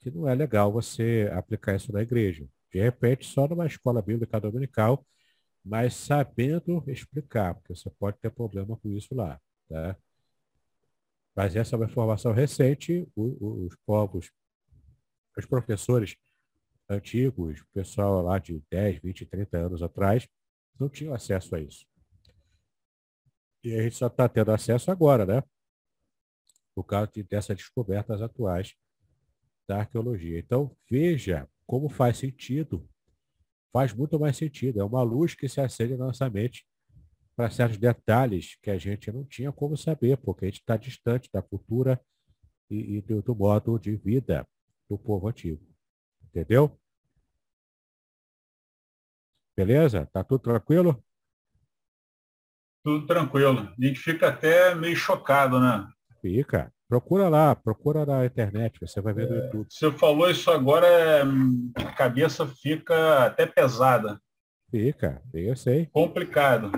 que 0.00 0.10
não 0.10 0.28
é 0.28 0.34
legal 0.34 0.72
você 0.72 1.30
aplicar 1.32 1.76
isso 1.76 1.92
na 1.92 2.02
igreja. 2.02 2.46
De 2.72 2.80
repente, 2.80 3.26
só 3.26 3.46
numa 3.46 3.66
escola 3.66 4.02
bíblica 4.02 4.40
dominical, 4.40 5.06
mas 5.64 5.94
sabendo 5.94 6.84
explicar, 6.86 7.54
porque 7.54 7.74
você 7.74 7.90
pode 7.90 8.18
ter 8.18 8.30
problema 8.30 8.76
com 8.76 8.90
isso 8.90 9.14
lá. 9.14 9.40
Tá? 9.68 9.96
Mas 11.34 11.56
essa 11.56 11.74
é 11.74 11.76
uma 11.76 11.86
informação 11.86 12.32
recente, 12.32 13.08
os 13.16 13.76
povos, 13.84 14.30
os 15.36 15.46
professores 15.46 16.16
antigos, 16.88 17.60
o 17.60 17.66
pessoal 17.72 18.22
lá 18.22 18.38
de 18.38 18.62
10, 18.70 19.00
20, 19.00 19.26
30 19.26 19.58
anos 19.58 19.82
atrás, 19.82 20.28
não 20.78 20.88
tinham 20.88 21.14
acesso 21.14 21.56
a 21.56 21.60
isso. 21.60 21.86
E 23.64 23.74
a 23.74 23.82
gente 23.82 23.96
só 23.96 24.06
está 24.06 24.28
tendo 24.28 24.52
acesso 24.52 24.90
agora, 24.90 25.24
né? 25.24 25.42
Por 26.74 26.84
causa 26.84 27.10
de, 27.12 27.22
dessas 27.22 27.56
descobertas 27.56 28.20
atuais 28.20 28.74
da 29.66 29.78
arqueologia. 29.78 30.38
Então, 30.38 30.76
veja 30.88 31.48
como 31.66 31.88
faz 31.88 32.18
sentido, 32.18 32.86
faz 33.72 33.92
muito 33.92 34.20
mais 34.20 34.36
sentido. 34.36 34.80
É 34.80 34.84
uma 34.84 35.02
luz 35.02 35.34
que 35.34 35.48
se 35.48 35.60
acende 35.60 35.96
na 35.96 36.06
nossa 36.06 36.28
mente 36.28 36.66
para 37.36 37.50
certos 37.50 37.78
detalhes 37.78 38.56
que 38.62 38.70
a 38.70 38.78
gente 38.78 39.10
não 39.10 39.24
tinha 39.24 39.52
como 39.52 39.76
saber, 39.76 40.16
porque 40.18 40.44
a 40.44 40.48
gente 40.48 40.60
está 40.60 40.76
distante 40.76 41.28
da 41.32 41.42
cultura 41.42 42.00
e, 42.70 42.96
e 42.96 43.00
do, 43.00 43.22
do 43.22 43.34
modo 43.34 43.78
de 43.78 43.96
vida 43.96 44.46
do 44.88 44.96
povo 44.98 45.28
antigo. 45.28 45.60
Entendeu? 46.24 46.78
Beleza? 49.56 50.08
Tá 50.12 50.24
tudo 50.24 50.40
tranquilo? 50.40 51.02
Tudo 52.84 53.06
tranquilo. 53.06 53.72
A 53.78 53.84
gente 53.84 53.98
fica 53.98 54.28
até 54.28 54.74
meio 54.74 54.96
chocado, 54.96 55.60
né? 55.60 55.88
Fica. 56.20 56.72
Procura 56.88 57.28
lá, 57.28 57.56
procura 57.56 58.04
na 58.04 58.26
internet, 58.26 58.78
você 58.78 59.00
vai 59.00 59.14
ver 59.14 59.28
no 59.28 59.36
é, 59.36 59.44
YouTube. 59.46 59.66
Você 59.70 59.90
falou 59.92 60.30
isso 60.30 60.50
agora, 60.50 60.86
a 61.76 61.92
cabeça 61.92 62.46
fica 62.46 63.24
até 63.24 63.46
pesada. 63.46 64.20
Fica, 64.70 65.22
eu 65.32 65.56
sei. 65.56 65.86
Complicado. 65.86 66.70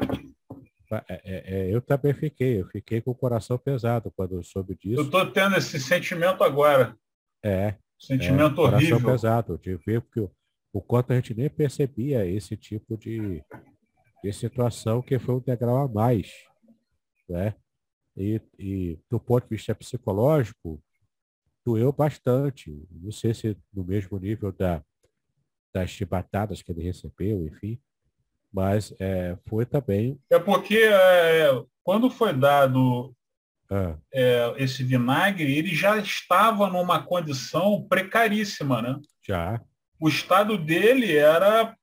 É, 1.09 1.21
é, 1.25 1.55
é, 1.57 1.75
eu 1.75 1.81
também 1.81 2.15
fiquei, 2.15 2.61
eu 2.61 2.67
fiquei 2.69 3.01
com 3.01 3.11
o 3.11 3.15
coração 3.15 3.59
pesado 3.59 4.13
quando 4.17 4.37
eu 4.37 4.43
soube 4.43 4.77
disso. 4.77 5.01
Eu 5.01 5.05
estou 5.05 5.31
tendo 5.31 5.57
esse 5.57 5.81
sentimento 5.81 6.43
agora. 6.45 6.97
É. 7.43 7.75
Sentimento 7.99 8.61
é, 8.61 8.65
horrível. 8.65 9.01
Coração 9.01 9.13
pesado, 9.13 9.59
de 9.59 9.77
ver 9.77 10.01
porque 10.03 10.21
o, 10.21 10.31
o 10.73 10.81
quanto 10.81 11.13
a 11.13 11.17
gente 11.17 11.35
nem 11.35 11.49
percebia 11.49 12.27
esse 12.27 12.57
tipo 12.57 12.97
de, 12.97 13.43
de 14.23 14.33
situação 14.33 15.03
que 15.03 15.19
foi 15.19 15.35
um 15.37 15.41
degrau 15.41 15.77
a 15.79 15.89
mais, 15.89 16.33
né? 17.29 17.55
E, 18.17 18.41
e 18.59 18.99
do 19.11 19.21
ponto 19.21 19.45
de 19.45 19.57
vista 19.57 19.75
psicológico, 19.75 20.83
doeu 21.65 21.93
bastante. 21.93 22.87
Não 22.91 23.13
sei 23.13 23.35
se 23.35 23.57
no 23.73 23.85
mesmo 23.85 24.19
nível 24.19 24.53
da, 24.53 24.83
das 25.75 25.91
chibatadas 25.91 26.63
que 26.63 26.73
ele 26.73 26.83
recebeu, 26.83 27.47
enfim, 27.47 27.79
mas 28.57 28.95
é, 28.99 29.37
foi 29.47 29.67
também. 29.67 30.19
É 30.31 30.39
porque 30.39 30.79
é, 30.79 31.63
quando 31.85 32.09
foi 32.09 32.33
dado 32.33 33.15
ah. 33.71 33.97
é, 34.11 34.55
esse 34.57 34.83
vinagre, 34.83 35.59
ele 35.59 35.75
já 35.75 35.99
estava 35.99 36.67
numa 36.69 37.03
condição 37.03 37.87
precaríssima, 37.87 38.81
né? 38.81 38.99
Já. 39.29 39.61
O 40.01 40.09
estado 40.09 40.57
dele 40.57 41.15
era 41.15 41.77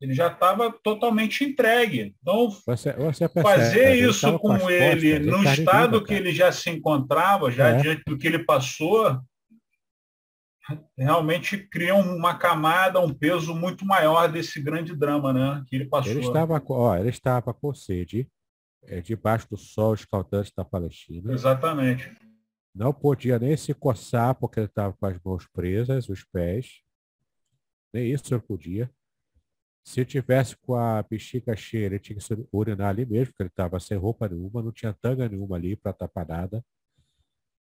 ele 0.00 0.14
já 0.14 0.26
estava 0.26 0.72
totalmente 0.82 1.44
entregue. 1.44 2.12
Então, 2.20 2.50
você, 2.66 2.92
você 2.94 3.28
percebe, 3.28 3.42
fazer 3.42 3.94
isso 3.94 4.36
com 4.40 4.68
ele 4.68 5.20
costas, 5.20 5.26
no 5.26 5.52
estado 5.52 5.92
vida, 5.92 6.04
que 6.04 6.14
ele 6.14 6.32
já 6.32 6.50
se 6.50 6.68
encontrava, 6.70 7.52
já 7.52 7.68
é. 7.68 7.76
diante 7.76 8.02
do 8.04 8.18
que 8.18 8.26
ele 8.26 8.40
passou, 8.40 9.20
realmente 10.96 11.58
cria 11.58 11.94
uma 11.94 12.36
camada, 12.38 13.00
um 13.00 13.12
peso 13.12 13.54
muito 13.54 13.84
maior 13.84 14.30
desse 14.30 14.60
grande 14.60 14.94
drama 14.94 15.32
né, 15.32 15.64
que 15.66 15.76
ele 15.76 15.86
passou. 15.86 16.12
Ele 16.12 16.20
estava, 16.20 16.62
ó, 16.68 16.96
ele 16.96 17.08
estava 17.08 17.52
com 17.52 17.74
sede, 17.74 18.30
é, 18.84 19.00
debaixo 19.00 19.48
do 19.50 19.56
sol 19.56 19.94
escaldante 19.94 20.52
da 20.56 20.64
Palestina. 20.64 21.32
Exatamente. 21.32 22.16
Não 22.74 22.92
podia 22.92 23.38
nem 23.38 23.56
se 23.56 23.74
coçar 23.74 24.34
porque 24.34 24.60
ele 24.60 24.66
estava 24.66 24.94
com 24.94 25.06
as 25.06 25.18
mãos 25.22 25.46
presas, 25.52 26.08
os 26.08 26.24
pés. 26.24 26.80
Nem 27.92 28.10
isso 28.12 28.32
ele 28.32 28.40
podia. 28.40 28.90
Se 29.84 30.04
tivesse 30.04 30.56
com 30.56 30.76
a 30.76 31.02
bexiga 31.02 31.56
cheia, 31.56 31.86
ele 31.86 31.98
tinha 31.98 32.16
que 32.16 32.24
se 32.24 32.48
urinar 32.52 32.90
ali 32.90 33.04
mesmo, 33.04 33.26
porque 33.26 33.42
ele 33.42 33.50
estava 33.50 33.80
sem 33.80 33.98
roupa 33.98 34.28
nenhuma, 34.28 34.62
não 34.62 34.72
tinha 34.72 34.94
tanga 34.94 35.28
nenhuma 35.28 35.56
ali 35.56 35.76
para 35.76 35.92
tapar 35.92 36.26
nada. 36.26 36.64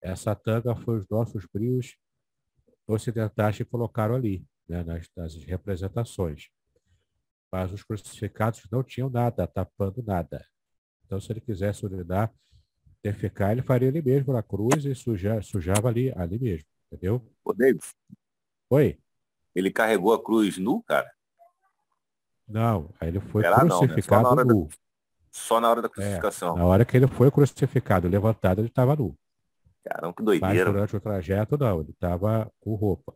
Essa 0.00 0.35
tanga 0.35 0.76
foi 0.76 0.98
os 0.98 1.09
nossos 1.09 1.46
brios 1.52 1.96
ocidentais 2.92 3.57
que 3.57 3.64
colocaram 3.64 4.14
ali, 4.14 4.46
né, 4.68 4.83
nas, 4.83 5.09
nas 5.16 5.35
representações. 5.44 6.48
Mas 7.50 7.72
os 7.72 7.83
crucificados 7.83 8.62
não 8.70 8.83
tinham 8.83 9.11
nada, 9.11 9.46
tapando 9.46 10.02
nada. 10.02 10.46
Então, 11.05 11.20
se 11.20 11.31
ele 11.31 11.40
quisesse 11.40 11.85
urinar, 11.85 12.33
defecar, 13.02 13.52
ele 13.52 13.62
faria 13.62 13.88
ali 13.88 14.00
mesmo 14.00 14.33
na 14.33 14.42
cruz 14.42 14.85
e 14.85 14.94
suja, 14.94 15.42
sujava 15.42 15.88
ali, 15.88 16.12
ali 16.16 16.38
mesmo, 16.38 16.66
entendeu? 16.90 17.22
Ô. 17.44 17.52
Oi? 18.70 18.98
Ele 19.55 19.70
carregou 19.70 20.14
a 20.14 20.22
cruz 20.22 20.57
nu, 20.57 20.83
cara? 20.83 21.11
Não, 22.48 22.88
aí 23.00 23.09
ele 23.09 23.20
foi 23.20 23.42
crucificado 23.42 24.22
não, 24.22 24.37
né? 24.37 24.42
só, 24.42 24.48
nu. 24.48 24.66
Da, 24.66 24.76
só 25.31 25.61
na 25.61 25.70
hora 25.70 25.83
da 25.83 25.88
crucificação. 25.88 26.55
É, 26.55 26.59
na 26.59 26.64
hora 26.64 26.85
que 26.85 26.96
ele 26.96 27.07
foi 27.07 27.31
crucificado, 27.31 28.09
levantado, 28.09 28.61
ele 28.61 28.68
estava 28.68 28.96
nu. 28.96 29.16
Caramba, 29.84 30.14
que 30.14 30.22
doideira. 30.22 30.64
Mas 30.64 30.74
durante 30.74 30.96
o 30.96 31.00
trajeto, 31.00 31.58
não, 31.58 31.80
ele 31.80 31.90
estava 31.90 32.50
com 32.60 32.74
roupa. 32.74 33.14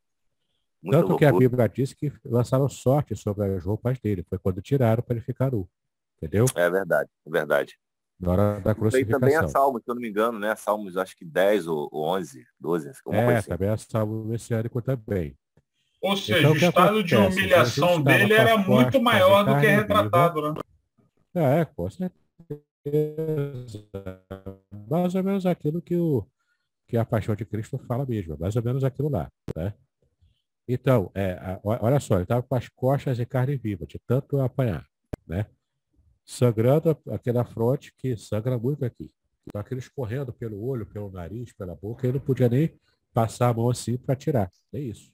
Muito 0.82 0.96
Tanto 0.96 1.08
loucura. 1.10 1.18
que 1.18 1.36
a 1.36 1.38
Bíblia 1.38 1.68
diz 1.68 1.92
que 1.94 2.12
lançaram 2.24 2.68
sorte 2.68 3.16
sobre 3.16 3.44
as 3.44 3.64
roupas 3.64 3.98
dele. 3.98 4.24
Foi 4.28 4.38
quando 4.38 4.60
tiraram 4.60 5.02
para 5.02 5.16
ele 5.16 5.24
ficar 5.24 5.50
nu. 5.50 5.68
Entendeu? 6.16 6.46
É 6.54 6.70
verdade, 6.70 7.10
é 7.26 7.30
verdade. 7.30 7.78
Na 8.18 8.32
hora 8.32 8.60
da 8.60 8.74
crucificação. 8.74 9.20
Tem 9.20 9.30
também 9.30 9.36
a 9.36 9.48
Salmos, 9.48 9.82
se 9.82 9.90
eu 9.90 9.94
não 9.94 10.00
me 10.00 10.08
engano, 10.08 10.38
né? 10.38 10.56
Salmos, 10.56 10.96
acho 10.96 11.16
que 11.16 11.24
10 11.24 11.66
ou 11.66 11.90
11, 11.92 12.46
12. 12.58 12.88
É, 13.10 13.36
assim. 13.36 13.48
também 13.48 13.68
a 13.68 13.76
Salmo 13.76 14.24
messiânico 14.24 14.80
também. 14.80 15.36
Ou 16.00 16.16
seja, 16.16 16.38
então, 16.38 16.52
o 16.52 16.56
estado 16.56 17.04
de 17.04 17.16
humilhação 17.16 18.00
dele 18.00 18.32
era 18.32 18.56
muito 18.56 19.00
maior 19.00 19.44
do 19.44 19.58
que 19.60 19.66
é 19.66 19.76
retratado, 19.76 20.52
né? 20.52 20.60
É, 21.34 21.64
com 21.64 21.90
certeza. 21.90 22.16
Mais 24.88 25.14
ou 25.14 25.24
menos 25.24 25.44
aquilo 25.44 25.82
que, 25.82 25.96
o, 25.96 26.24
que 26.86 26.96
a 26.96 27.04
paixão 27.04 27.34
de 27.34 27.44
Cristo 27.44 27.78
fala 27.78 28.06
mesmo, 28.06 28.36
mais 28.38 28.56
ou 28.56 28.62
menos 28.62 28.84
aquilo 28.84 29.08
lá. 29.08 29.30
Né? 29.54 29.74
Então, 30.68 31.10
é, 31.14 31.60
olha 31.62 32.00
só, 32.00 32.14
ele 32.14 32.24
estava 32.24 32.42
com 32.42 32.54
as 32.54 32.68
costas 32.68 33.16
de 33.16 33.26
carne 33.26 33.56
viva, 33.56 33.86
de 33.86 33.98
tanto 34.06 34.40
apanhar, 34.40 34.84
né? 35.26 35.46
Sangrando 36.24 36.96
aquela 37.10 37.44
fronte 37.44 37.92
que 37.96 38.16
sangra 38.16 38.58
muito 38.58 38.84
aqui. 38.84 39.12
Então, 39.46 39.60
aquele 39.60 39.78
escorrendo 39.78 40.32
pelo 40.32 40.60
olho, 40.60 40.84
pelo 40.84 41.10
nariz, 41.10 41.52
pela 41.52 41.76
boca, 41.76 42.04
ele 42.04 42.18
não 42.18 42.24
podia 42.24 42.48
nem 42.48 42.72
passar 43.14 43.48
a 43.48 43.54
mão 43.54 43.70
assim 43.70 43.96
para 43.96 44.16
tirar. 44.16 44.50
É 44.72 44.80
isso. 44.80 45.12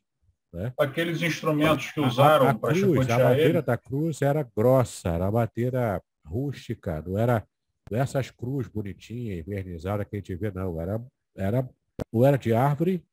Né? 0.52 0.72
Aqueles 0.78 1.20
instrumentos 1.22 1.90
que 1.90 2.00
usaram 2.00 2.56
para 2.58 2.72
A 2.72 3.18
madeira 3.18 3.58
ele. 3.58 3.62
da 3.62 3.76
cruz 3.76 4.22
era 4.22 4.42
grossa, 4.56 5.10
era 5.10 5.30
madeira 5.30 6.02
rústica, 6.24 7.02
não 7.06 7.18
era 7.18 7.46
essas 7.90 8.30
cruzes 8.30 8.70
bonitinhas, 8.70 9.46
envernizadas 9.46 10.06
que 10.08 10.16
a 10.16 10.18
gente 10.18 10.34
vê, 10.34 10.50
não. 10.50 10.80
Era, 10.80 11.02
era, 11.36 11.68
ou 12.10 12.24
era 12.24 12.36
de 12.36 12.52
árvore, 12.52 13.04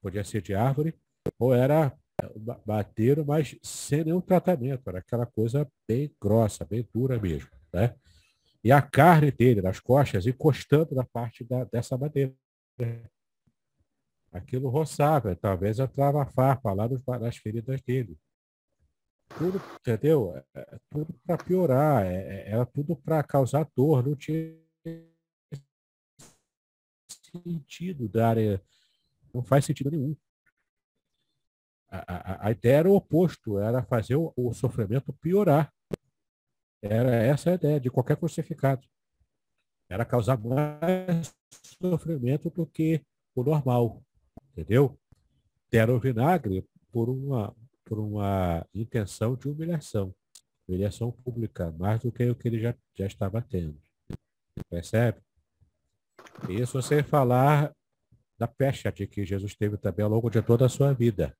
podia 0.00 0.24
ser 0.24 0.42
de 0.42 0.54
árvore, 0.54 0.94
ou 1.38 1.54
era 1.54 1.96
madeira, 2.66 3.24
mas 3.24 3.56
sem 3.62 4.04
nenhum 4.04 4.20
tratamento. 4.20 4.88
Era 4.88 4.98
aquela 4.98 5.26
coisa 5.26 5.70
bem 5.86 6.14
grossa, 6.20 6.64
bem 6.64 6.86
dura 6.92 7.18
mesmo. 7.18 7.50
Né? 7.72 7.94
E 8.62 8.72
a 8.72 8.82
carne 8.82 9.30
dele, 9.30 9.62
nas 9.62 9.80
costas, 9.80 10.26
encostando 10.26 10.94
na 10.94 11.04
parte 11.04 11.44
da, 11.44 11.64
dessa 11.64 11.96
madeira 11.96 12.34
aquilo 14.32 14.68
roçava, 14.68 15.34
talvez 15.34 15.78
entrava 15.78 16.22
a 16.22 16.26
farpa 16.26 16.72
lá 16.72 16.88
nos, 16.88 17.02
nas 17.20 17.36
feridas 17.36 17.80
dele. 17.82 18.16
Tudo, 19.36 19.60
entendeu? 19.80 20.36
É, 20.54 20.60
é 20.60 20.78
tudo 20.90 21.14
para 21.26 21.44
piorar, 21.44 22.04
é, 22.06 22.48
era 22.48 22.64
tudo 22.66 22.96
para 22.96 23.22
causar 23.22 23.68
dor, 23.76 24.06
não 24.06 24.16
tinha 24.16 24.56
sentido 27.30 28.08
dar, 28.08 28.36
não 29.32 29.42
faz 29.42 29.64
sentido 29.64 29.90
nenhum. 29.90 30.16
A, 31.90 31.98
a, 31.98 32.48
a, 32.48 32.50
ideia 32.50 32.78
era 32.78 32.90
o 32.90 32.94
oposto, 32.94 33.58
era 33.58 33.82
fazer 33.82 34.16
o, 34.16 34.32
o 34.36 34.52
sofrimento 34.52 35.12
piorar. 35.14 35.72
Era 36.82 37.14
essa 37.14 37.50
a 37.50 37.54
ideia 37.54 37.80
de 37.80 37.90
qualquer 37.90 38.16
crucificado. 38.16 38.86
Era 39.88 40.04
causar 40.04 40.38
mais 40.38 41.34
sofrimento 41.80 42.50
do 42.50 42.66
que 42.66 43.02
o 43.34 43.42
normal 43.42 44.02
entendeu? 44.58 44.98
Deram 45.70 45.96
o 45.96 46.00
vinagre 46.00 46.66
por 46.90 47.08
uma, 47.08 47.54
por 47.84 47.98
uma 47.98 48.66
intenção 48.74 49.36
de 49.36 49.48
humilhação, 49.48 50.14
humilhação 50.66 51.12
pública, 51.12 51.70
mais 51.72 52.02
do 52.02 52.10
que 52.10 52.28
o 52.28 52.34
que 52.34 52.48
ele 52.48 52.60
já, 52.60 52.74
já 52.94 53.06
estava 53.06 53.40
tendo. 53.40 53.78
Percebe? 54.68 55.20
Isso 56.48 56.80
você 56.80 57.02
falar 57.02 57.72
da 58.38 58.46
pecha 58.46 58.92
de 58.92 59.06
que 59.06 59.24
Jesus 59.24 59.54
teve 59.54 59.76
também 59.76 60.04
ao 60.04 60.10
longo 60.10 60.30
de 60.30 60.40
toda 60.40 60.66
a 60.66 60.68
sua 60.68 60.92
vida, 60.92 61.36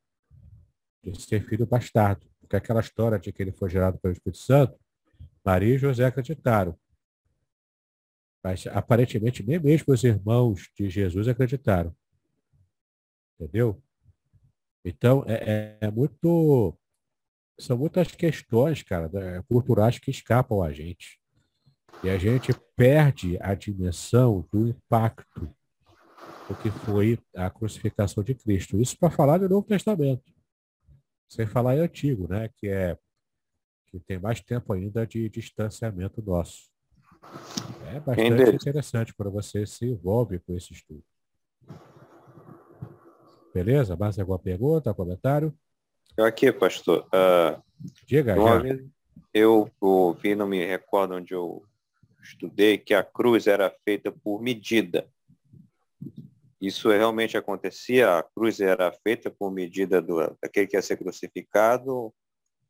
de 1.03 1.21
ser 1.21 1.45
filho 1.45 1.67
bastardo. 1.67 2.27
Porque 2.41 2.57
aquela 2.57 2.81
história 2.81 3.19
de 3.19 3.33
que 3.33 3.43
ele 3.43 3.53
foi 3.53 3.71
gerado 3.71 3.99
pelo 3.99 4.13
Espírito 4.13 4.39
Santo 4.39 4.79
Maria 5.49 5.75
e 5.75 5.79
José 5.79 6.05
acreditaram. 6.05 6.79
Mas 8.45 8.67
aparentemente 8.67 9.43
nem 9.43 9.59
mesmo 9.59 9.95
os 9.95 10.05
irmãos 10.05 10.71
de 10.77 10.91
Jesus 10.91 11.27
acreditaram. 11.27 11.97
Entendeu? 13.35 13.83
Então, 14.85 15.25
é, 15.27 15.79
é, 15.81 15.87
é 15.87 15.91
muito. 15.91 16.77
São 17.59 17.79
muitas 17.79 18.15
questões, 18.15 18.83
cara, 18.83 19.11
culturais 19.49 19.99
que 19.99 20.11
escapam 20.11 20.63
a 20.63 20.71
gente. 20.73 21.18
E 22.03 22.09
a 22.09 22.17
gente 22.17 22.53
perde 22.77 23.37
a 23.41 23.55
dimensão 23.55 24.47
do 24.53 24.69
impacto 24.69 25.53
do 26.49 26.55
que 26.63 26.71
foi 26.71 27.19
a 27.35 27.51
crucificação 27.51 28.23
de 28.23 28.35
Cristo. 28.35 28.81
Isso 28.81 28.97
para 28.99 29.11
falar 29.11 29.39
do 29.39 29.49
Novo 29.49 29.67
Testamento. 29.67 30.23
Sem 31.29 31.47
falar 31.47 31.77
em 31.77 31.81
Antigo, 31.81 32.29
né? 32.29 32.49
Que 32.57 32.69
é 32.69 32.97
que 33.91 33.99
tem 34.01 34.19
mais 34.19 34.41
tempo 34.41 34.73
ainda 34.73 35.07
de 35.07 35.29
distanciamento 35.29 36.23
nosso. 36.23 36.71
É 37.87 38.01
bastante 38.01 38.55
interessante 38.55 39.15
para 39.15 39.31
você 39.31 39.67
se 39.67 39.87
envolve 39.87 40.39
com 40.41 40.55
esse 40.55 40.73
estudo. 40.73 41.03
Beleza? 43.53 43.97
Mais 43.97 44.19
alguma 44.19 44.39
pergunta, 44.39 44.95
comentário? 44.95 45.55
Aqui, 46.19 46.53
pastor. 46.53 47.07
Uh, 47.07 47.63
Diga, 48.07 48.37
já. 48.37 48.63
Eu 49.33 49.71
ouvi, 49.81 50.35
não 50.35 50.47
me 50.47 50.65
recordo 50.65 51.15
onde 51.15 51.33
eu 51.35 51.63
estudei, 52.23 52.79
que 52.79 52.95
a 52.95 53.03
cruz 53.03 53.47
era 53.47 53.71
feita 53.85 54.13
por 54.13 54.41
medida. 54.41 55.09
Isso 56.61 56.91
realmente 56.91 57.37
acontecia? 57.37 58.19
A 58.19 58.23
cruz 58.23 58.61
era 58.61 58.93
feita 58.93 59.31
por 59.31 59.51
medida 59.51 60.03
do, 60.03 60.37
daquele 60.43 60.67
que 60.67 60.77
ia 60.77 60.83
ser 60.83 60.97
crucificado 60.97 62.13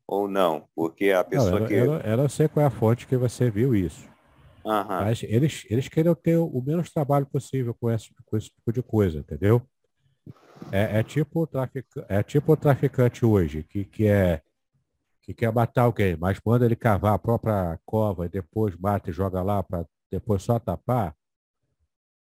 ou 0.07 0.27
não? 0.27 0.67
Porque 0.75 1.11
a 1.11 1.23
pessoa 1.23 1.61
não, 1.61 1.67
que... 1.67 1.73
Eu, 1.73 1.93
eu 1.95 2.17
não 2.17 2.29
sei 2.29 2.47
qual 2.47 2.63
é 2.63 2.67
a 2.67 2.71
fonte 2.71 3.07
que 3.07 3.17
você 3.17 3.49
viu 3.49 3.75
isso. 3.75 4.07
Uhum. 4.63 4.85
Mas 4.87 5.23
eles, 5.23 5.65
eles 5.69 5.87
queriam 5.87 6.13
ter 6.13 6.37
o 6.37 6.61
menos 6.61 6.91
trabalho 6.91 7.25
possível 7.25 7.73
com 7.73 7.89
esse, 7.89 8.09
com 8.25 8.37
esse 8.37 8.49
tipo 8.49 8.71
de 8.71 8.83
coisa, 8.83 9.19
entendeu? 9.19 9.61
É, 10.71 10.99
é, 10.99 11.03
tipo, 11.03 11.47
trafic, 11.47 11.87
é 12.07 12.21
tipo 12.21 12.51
o 12.51 12.57
traficante 12.57 13.25
hoje, 13.25 13.63
que, 13.63 13.85
que, 13.85 14.07
é, 14.07 14.41
que 15.29 15.33
quer 15.35 15.53
matar 15.53 15.83
alguém, 15.83 16.17
mas 16.17 16.41
manda 16.43 16.65
ele 16.65 16.75
cavar 16.75 17.13
a 17.13 17.19
própria 17.19 17.79
cova 17.85 18.25
e 18.25 18.29
depois 18.29 18.75
mata 18.75 19.11
e 19.11 19.13
joga 19.13 19.43
lá 19.43 19.61
para 19.61 19.85
depois 20.11 20.41
só 20.41 20.57
tapar. 20.57 21.15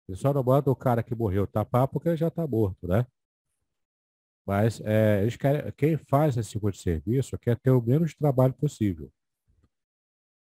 Ele 0.08 0.16
só 0.16 0.32
não 0.32 0.43
manda 0.43 0.70
o 0.70 0.76
cara 0.76 1.02
que 1.02 1.16
morreu 1.16 1.47
tapar 1.47 1.88
porque 1.88 2.10
ele 2.10 2.18
já 2.18 2.28
está 2.28 2.45
morto, 2.45 2.88
né? 2.88 3.08
Mas 4.45 4.80
é, 4.82 5.24
eles 5.24 5.36
querem, 5.36 5.72
quem 5.72 5.97
faz 5.97 6.38
esse 6.38 6.52
tipo 6.52 6.72
de 6.72 6.78
serviço 6.78 7.39
quer 7.39 7.58
ter 7.58 7.72
o 7.72 7.82
menos 7.82 8.14
trabalho 8.14 8.54
possível. 8.54 9.12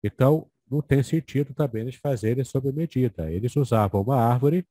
Então, 0.04 0.47
não 0.70 0.80
tem 0.80 1.01
sentido 1.01 1.56
também 1.56 1.82
eles 1.82 1.95
fazerem 1.95 2.43
sob 2.43 2.72
medida. 2.72 3.32
Eles 3.32 3.56
usavam 3.56 4.01
uma 4.01 4.18
árvore, 4.18 4.64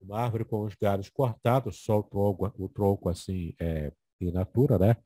uma 0.00 0.20
árvore 0.20 0.44
com 0.44 0.60
os 0.62 0.76
galhos 0.76 1.08
cortados, 1.10 1.78
só 1.78 1.98
o 1.98 2.02
tronco, 2.04 2.54
o 2.56 2.68
tronco 2.68 3.08
assim, 3.08 3.56
é, 3.58 3.92
in 4.20 4.30
natura, 4.30 4.78
né? 4.78 4.96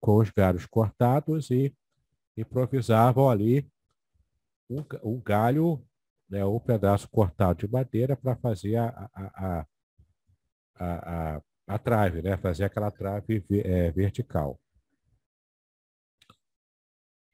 Com 0.00 0.18
os 0.18 0.30
galhos 0.30 0.66
cortados 0.66 1.50
e 1.50 1.74
improvisavam 2.36 3.28
ali 3.28 3.68
um, 4.70 4.84
um 5.02 5.20
galho, 5.20 5.84
né, 6.28 6.44
um 6.44 6.60
pedaço 6.60 7.08
cortado 7.08 7.58
de 7.58 7.68
madeira 7.68 8.16
para 8.16 8.36
fazer 8.36 8.76
a, 8.76 9.10
a, 9.14 9.24
a, 9.34 9.66
a, 10.76 11.42
a, 11.66 11.78
trave, 11.78 12.22
né? 12.22 12.36
Fazer 12.36 12.64
aquela 12.64 12.90
trave 12.90 13.44
é, 13.64 13.90
vertical. 13.90 14.60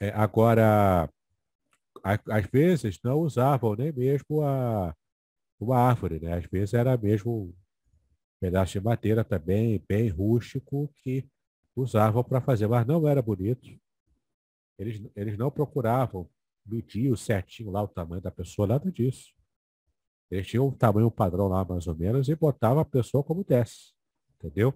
É, 0.01 0.11
agora, 0.11 1.09
às 2.03 2.47
vezes 2.47 3.01
não 3.03 3.21
usavam 3.21 3.75
nem 3.75 3.93
mesmo 3.93 4.43
a, 4.43 4.95
uma 5.59 5.79
árvore, 5.79 6.21
né? 6.21 6.35
Às 6.35 6.47
vezes 6.47 6.75
era 6.75 6.97
mesmo 6.97 7.33
um 7.33 7.55
pedaço 8.41 8.73
de 8.73 8.81
madeira 8.81 9.25
também, 9.25 9.83
bem 9.89 10.09
rústico, 10.09 10.93
que 11.03 11.29
usavam 11.77 12.23
para 12.23 12.41
fazer, 12.41 12.67
mas 12.67 12.87
não 12.87 13.07
era 13.09 13.21
bonito. 13.21 13.69
Eles, 14.79 15.03
eles 15.15 15.39
não 15.39 15.51
procuravam 15.51 16.29
medir 16.65 17.13
o 17.13 17.17
certinho 17.17 17.71
lá 17.71 17.83
o 17.83 17.89
tamanho 17.89 18.23
da 18.23 18.31
pessoa, 18.31 18.67
nada 18.67 18.91
disso. 18.91 19.33
Eles 20.31 20.47
tinham 20.47 20.67
um 20.67 20.71
tamanho 20.71 21.11
padrão 21.11 21.49
lá, 21.49 21.65
mais 21.65 21.87
ou 21.87 21.95
menos, 21.95 22.29
e 22.29 22.35
botavam 22.35 22.81
a 22.81 22.85
pessoa 22.85 23.23
como 23.23 23.45
desce. 23.45 23.93
Entendeu? 24.37 24.75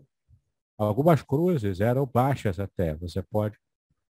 Algumas 0.76 1.22
cruzes 1.22 1.80
eram 1.80 2.06
baixas 2.06 2.60
até. 2.60 2.94
Você 2.96 3.22
pode 3.22 3.58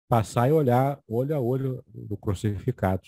passar 0.09 0.49
e 0.49 0.53
olhar 0.53 1.01
olho 1.09 1.35
a 1.35 1.41
olho 1.41 1.85
no 1.95 2.17
crucificado. 2.17 3.03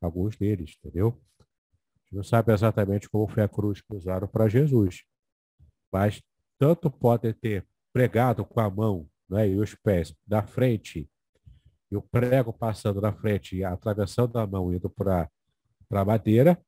Alguns 0.00 0.36
deles, 0.36 0.76
entendeu? 0.78 1.20
A 1.40 2.04
gente 2.04 2.16
não 2.16 2.24
sabe 2.24 2.52
exatamente 2.52 3.08
como 3.08 3.28
foi 3.28 3.42
a 3.42 3.48
cruz 3.48 3.80
que 3.80 3.94
usaram 3.94 4.28
para 4.28 4.48
Jesus. 4.48 5.04
Mas 5.90 6.22
tanto 6.58 6.90
podem 6.90 7.32
ter 7.32 7.66
pregado 7.92 8.44
com 8.44 8.60
a 8.60 8.70
mão 8.70 9.08
né, 9.32 9.48
e 9.48 9.56
os 9.56 9.74
pés 9.74 10.14
da 10.26 10.42
frente, 10.42 11.08
e 11.90 11.96
o 11.96 12.02
prego 12.02 12.52
passando 12.52 13.00
na 13.00 13.12
frente 13.12 13.64
atravessando 13.64 14.38
a 14.38 14.46
mão 14.46 14.72
indo 14.72 14.90
para 14.90 15.30
a 15.90 16.04
madeira, 16.04 16.62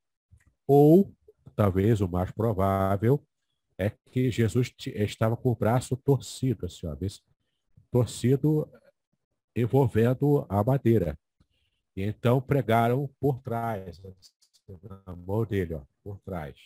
ou 0.66 1.14
talvez 1.54 2.00
o 2.00 2.08
mais 2.08 2.30
provável 2.30 3.22
é 3.76 3.90
que 3.90 4.30
Jesus 4.30 4.74
estava 4.86 5.36
com 5.36 5.50
o 5.50 5.54
braço 5.54 5.96
torcido, 5.96 6.66
assim, 6.66 6.86
ó, 6.86 6.96
torcido 7.90 8.68
envolvendo 9.54 10.46
a 10.48 10.64
madeira. 10.64 11.18
E 11.96 12.02
então 12.02 12.40
pregaram 12.40 13.08
por 13.20 13.40
trás, 13.40 14.00
na 15.06 15.16
mão 15.16 15.44
dele, 15.44 15.74
ó, 15.74 15.82
por 16.02 16.18
trás. 16.20 16.56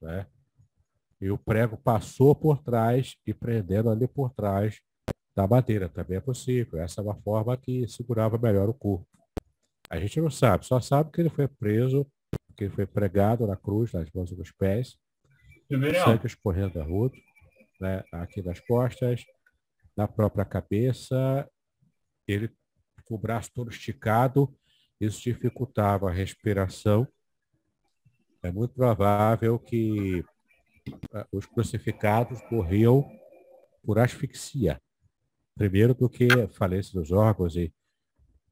Né? 0.00 0.26
E 1.20 1.30
o 1.30 1.38
prego 1.38 1.76
passou 1.76 2.34
por 2.34 2.58
trás 2.62 3.16
e 3.26 3.34
prendendo 3.34 3.90
ali 3.90 4.08
por 4.08 4.30
trás 4.30 4.80
da 5.34 5.46
madeira. 5.46 5.88
Também 5.88 6.18
é 6.18 6.20
possível. 6.20 6.80
Essa 6.80 7.00
é 7.00 7.04
uma 7.04 7.16
forma 7.16 7.56
que 7.56 7.86
segurava 7.88 8.38
melhor 8.38 8.68
o 8.68 8.74
corpo. 8.74 9.06
A 9.90 9.98
gente 9.98 10.20
não 10.20 10.30
sabe, 10.30 10.66
só 10.66 10.80
sabe 10.80 11.10
que 11.10 11.20
ele 11.20 11.28
foi 11.28 11.46
preso, 11.46 12.06
que 12.56 12.64
ele 12.64 12.74
foi 12.74 12.86
pregado 12.86 13.46
na 13.46 13.56
cruz, 13.56 13.92
nas 13.92 14.10
mãos 14.10 14.30
e 14.30 14.36
nos 14.36 14.50
pés, 14.50 14.96
sangue 16.04 16.26
escorrendo 16.26 16.80
a 16.80 16.84
rua, 16.84 17.10
né, 17.80 18.02
aqui 18.12 18.42
nas 18.42 18.58
costas, 18.60 19.22
na 19.96 20.08
própria 20.08 20.44
cabeça 20.44 21.46
ele 22.26 22.50
com 23.04 23.14
o 23.16 23.18
braço 23.18 23.50
todo 23.52 23.70
esticado, 23.70 24.54
isso 25.00 25.20
dificultava 25.20 26.08
a 26.08 26.12
respiração. 26.12 27.06
É 28.42 28.50
muito 28.50 28.74
provável 28.74 29.58
que 29.58 30.24
ah, 31.12 31.26
os 31.32 31.46
crucificados 31.46 32.40
morriam 32.50 33.08
por 33.84 33.98
asfixia, 33.98 34.80
primeiro 35.54 35.94
do 35.94 36.08
que 36.08 36.28
falência 36.48 36.98
dos 36.98 37.12
órgãos 37.12 37.56
e, 37.56 37.72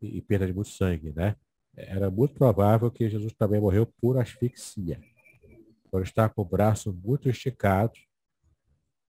e 0.01 0.21
perda 0.21 0.47
de 0.47 0.53
muito 0.53 0.71
sangue, 0.71 1.13
né? 1.13 1.37
Era 1.77 2.11
muito 2.11 2.35
provável 2.35 2.91
que 2.91 3.09
Jesus 3.09 3.33
também 3.33 3.61
morreu 3.61 3.87
por 4.01 4.19
asfixia. 4.19 5.01
Por 5.91 6.03
estar 6.03 6.29
com 6.31 6.43
o 6.43 6.45
braço 6.45 6.93
muito 6.93 7.29
esticado, 7.29 7.93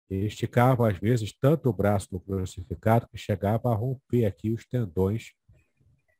ele 0.09 0.27
esticava, 0.27 0.89
às 0.89 0.99
vezes, 0.99 1.33
tanto 1.33 1.69
o 1.69 1.73
braço 1.73 2.11
do 2.11 2.21
crucificado 2.21 3.09
que 3.09 3.17
chegava 3.17 3.71
a 3.71 3.75
romper 3.75 4.27
aqui 4.27 4.51
os 4.51 4.65
tendões 4.67 5.33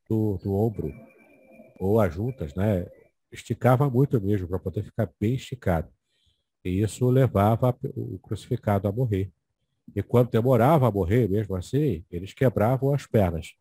do, 0.09 0.37
do 0.37 0.53
ombro, 0.55 0.93
ou 1.79 1.99
as 1.99 2.13
juntas, 2.13 2.53
né? 2.55 2.85
Esticava 3.31 3.89
muito 3.89 4.19
mesmo 4.21 4.47
para 4.47 4.59
poder 4.59 4.83
ficar 4.83 5.09
bem 5.19 5.35
esticado. 5.35 5.91
E 6.63 6.81
isso 6.81 7.07
levava 7.09 7.77
o 7.95 8.17
crucificado 8.19 8.87
a 8.87 8.91
morrer. 8.91 9.31
E 9.93 10.01
quando 10.01 10.29
demorava 10.29 10.87
a 10.87 10.91
morrer, 10.91 11.29
mesmo 11.29 11.55
assim, 11.55 12.03
eles 12.09 12.33
quebravam 12.33 12.93
as 12.93 13.05
pernas, 13.05 13.53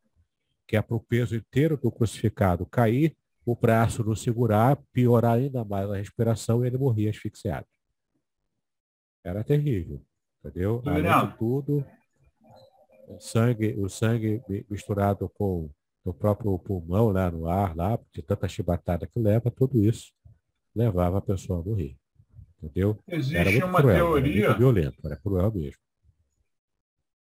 que 0.67 0.77
é 0.77 0.83
para 0.83 0.97
o 0.97 1.01
peso 1.01 1.37
inteiro 1.37 1.77
do 1.77 1.91
crucificado 1.91 2.65
cair, 2.67 3.17
o 3.45 3.55
braço 3.55 4.03
não 4.03 4.15
segurar, 4.15 4.79
piorar 4.93 5.35
ainda 5.35 5.65
mais 5.65 5.91
a 5.91 5.97
respiração 5.97 6.65
e 6.65 6.69
ele 6.69 6.79
morria 6.79 7.11
asfixiado. 7.11 7.67
Era 9.23 9.45
terrível 9.45 10.03
entendeu? 10.45 10.83
Além 10.85 11.03
de 11.03 11.39
tudo, 11.39 11.87
o 13.09 13.19
sangue, 13.19 13.75
o 13.79 13.89
sangue 13.89 14.43
misturado 14.69 15.29
com 15.31 15.71
o 16.05 16.13
próprio 16.13 16.59
pulmão 16.59 17.09
lá 17.09 17.31
no 17.31 17.49
ar, 17.49 17.75
lá, 17.75 17.99
de 18.13 18.23
tanta 18.23 18.47
chibatada 18.47 19.07
que 19.07 19.19
leva, 19.19 19.51
tudo 19.51 19.83
isso 19.83 20.13
levava 20.75 21.19
a 21.19 21.23
pessoa 21.23 21.61
a 21.61 21.63
morrer. 21.63 21.97
Entendeu? 22.63 22.99
Existe 23.09 23.63
uma 23.63 23.81
cruel, 23.81 23.97
teoria. 23.97 24.45
Era 24.47 24.55
violento, 24.55 24.97
era 25.05 25.17
cruel 25.17 25.53
mesmo. 25.53 25.81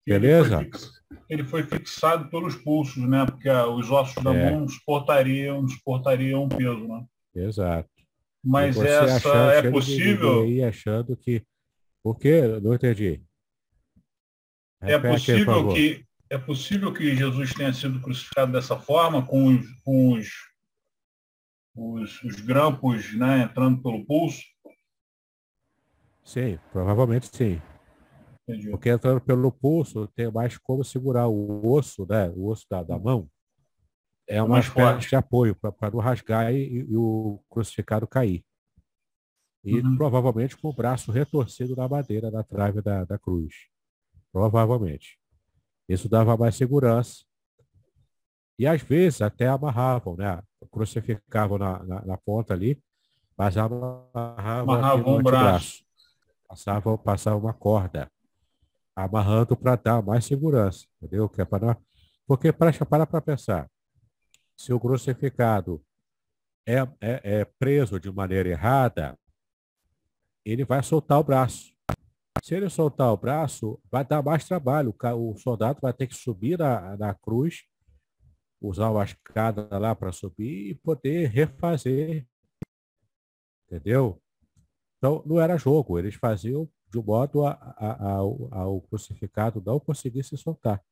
Beleza? 0.09 0.61
Ele 0.61 0.71
foi, 0.71 0.89
ele 1.29 1.43
foi, 1.43 1.63
fixado 1.63 2.29
pelos 2.29 2.55
pulsos, 2.55 3.07
né? 3.07 3.25
Porque 3.25 3.49
os 3.49 3.89
ossos 3.89 4.23
da 4.23 4.33
é. 4.33 4.51
mão 4.51 4.67
suportariam, 4.67 5.67
suportariam 5.67 6.43
um 6.43 6.49
peso, 6.49 6.87
né? 6.87 7.05
Exato. 7.35 7.89
Mas 8.43 8.77
essa 8.77 9.37
é 9.53 9.69
possível. 9.69 10.43
Aí 10.43 10.63
achando 10.63 11.15
que 11.15 11.43
por 12.01 12.17
quê? 12.17 12.41
Não 12.61 12.73
entendi. 12.73 13.21
Repete, 14.81 15.05
é 15.05 15.11
possível 15.11 15.73
que 15.73 16.05
É 16.29 16.37
possível 16.37 16.93
que 16.93 17.15
Jesus 17.15 17.53
tenha 17.53 17.73
sido 17.73 17.99
crucificado 18.01 18.51
dessa 18.51 18.79
forma, 18.79 19.25
com 19.25 19.47
os, 19.47 19.65
com 19.83 20.13
os, 20.13 20.29
os, 21.75 22.23
os 22.23 22.39
grampos 22.39 23.13
né, 23.17 23.43
entrando 23.43 23.81
pelo 23.81 24.05
pulso? 24.05 24.41
Sim, 26.23 26.59
provavelmente 26.71 27.35
sim. 27.35 27.61
Entendi. 28.49 28.71
Porque 28.71 28.89
entrando 28.89 29.21
pelo 29.21 29.51
pulso, 29.51 30.07
tem 30.07 30.31
mais 30.31 30.57
como 30.57 30.83
segurar 30.83 31.27
o 31.27 31.71
osso, 31.71 32.05
né? 32.09 32.29
O 32.35 32.47
osso 32.47 32.65
da, 32.69 32.81
da 32.81 32.97
mão. 32.97 33.29
É 34.27 34.41
uma 34.41 34.59
espécie 34.59 35.09
de 35.09 35.15
apoio 35.15 35.55
para 35.55 35.91
não 35.91 35.99
rasgar 35.99 36.53
e, 36.53 36.85
e, 36.87 36.95
o 36.95 37.39
crucificado 37.49 38.07
cair. 38.07 38.43
E 39.63 39.79
uhum. 39.79 39.97
provavelmente 39.97 40.55
com 40.55 40.69
o 40.69 40.73
braço 40.73 41.11
retorcido 41.11 41.75
na 41.75 41.87
madeira, 41.87 42.29
na 42.31 42.43
trave 42.43 42.81
da, 42.81 43.05
da 43.05 43.17
cruz. 43.17 43.53
Provavelmente. 44.31 45.19
Isso 45.87 46.07
dava 46.07 46.37
mais 46.37 46.55
segurança. 46.55 47.23
E 48.57 48.67
às 48.67 48.81
vezes 48.81 49.21
até 49.21 49.47
amarravam, 49.47 50.15
né? 50.15 50.41
Crucificavam 50.71 51.57
na, 51.57 51.83
na, 51.83 52.05
na 52.05 52.17
ponta 52.17 52.53
ali, 52.53 52.81
mas 53.37 53.57
amarravam, 53.57 54.73
amarravam 54.73 55.17
um 55.17 55.23
braço. 55.23 55.83
Passavam, 56.47 56.97
passavam 56.97 57.39
uma 57.39 57.53
corda 57.53 58.11
amarrando 59.03 59.55
para 59.55 59.75
dar 59.75 60.01
mais 60.01 60.25
segurança, 60.25 60.85
entendeu? 60.97 61.29
Que 61.29 61.41
é 61.41 61.47
Porque 62.27 62.51
para 62.51 62.73
parar 62.85 63.05
para 63.05 63.21
pensar, 63.21 63.69
se 64.57 64.73
o 64.73 64.79
crucificado 64.79 65.81
é, 66.67 66.79
é, 67.01 67.39
é 67.39 67.45
preso 67.45 67.99
de 67.99 68.11
maneira 68.11 68.49
errada, 68.49 69.17
ele 70.45 70.65
vai 70.65 70.83
soltar 70.83 71.19
o 71.19 71.23
braço. 71.23 71.73
Se 72.43 72.55
ele 72.55 72.69
soltar 72.69 73.11
o 73.11 73.17
braço, 73.17 73.79
vai 73.91 74.05
dar 74.05 74.21
mais 74.21 74.45
trabalho. 74.45 74.95
O 75.15 75.35
soldado 75.37 75.79
vai 75.81 75.93
ter 75.93 76.07
que 76.07 76.15
subir 76.15 76.57
na 76.57 77.13
cruz, 77.13 77.63
usar 78.61 78.89
uma 78.89 79.03
escada 79.03 79.67
lá 79.77 79.95
para 79.95 80.11
subir 80.11 80.71
e 80.71 80.75
poder 80.75 81.29
refazer. 81.29 82.25
Entendeu? 83.65 84.21
Então, 84.97 85.23
não 85.25 85.39
era 85.39 85.57
jogo. 85.57 85.97
Eles 85.99 86.15
faziam 86.15 86.69
de 86.91 86.99
modo 86.99 87.45
a, 87.45 87.51
a, 87.51 88.11
ao, 88.13 88.49
ao 88.51 88.81
crucificado 88.81 89.61
não 89.65 89.79
conseguir 89.79 90.23
se 90.23 90.35
soltar. 90.37 90.83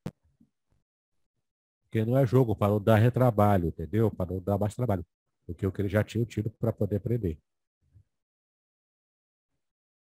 Porque 1.83 2.05
não 2.05 2.17
é 2.17 2.25
jogo 2.25 2.55
para 2.55 2.73
não 2.73 2.81
dar 2.81 2.97
retrabalho, 2.97 3.69
entendeu? 3.69 4.11
Para 4.11 4.33
não 4.33 4.41
dar 4.41 4.57
mais 4.57 4.75
trabalho 4.75 5.05
do 5.47 5.55
que 5.55 5.65
o 5.65 5.71
que 5.71 5.81
ele 5.81 5.89
já 5.89 6.03
tinha 6.03 6.25
tido 6.25 6.49
para 6.51 6.71
poder 6.71 6.99
prender. 6.99 7.39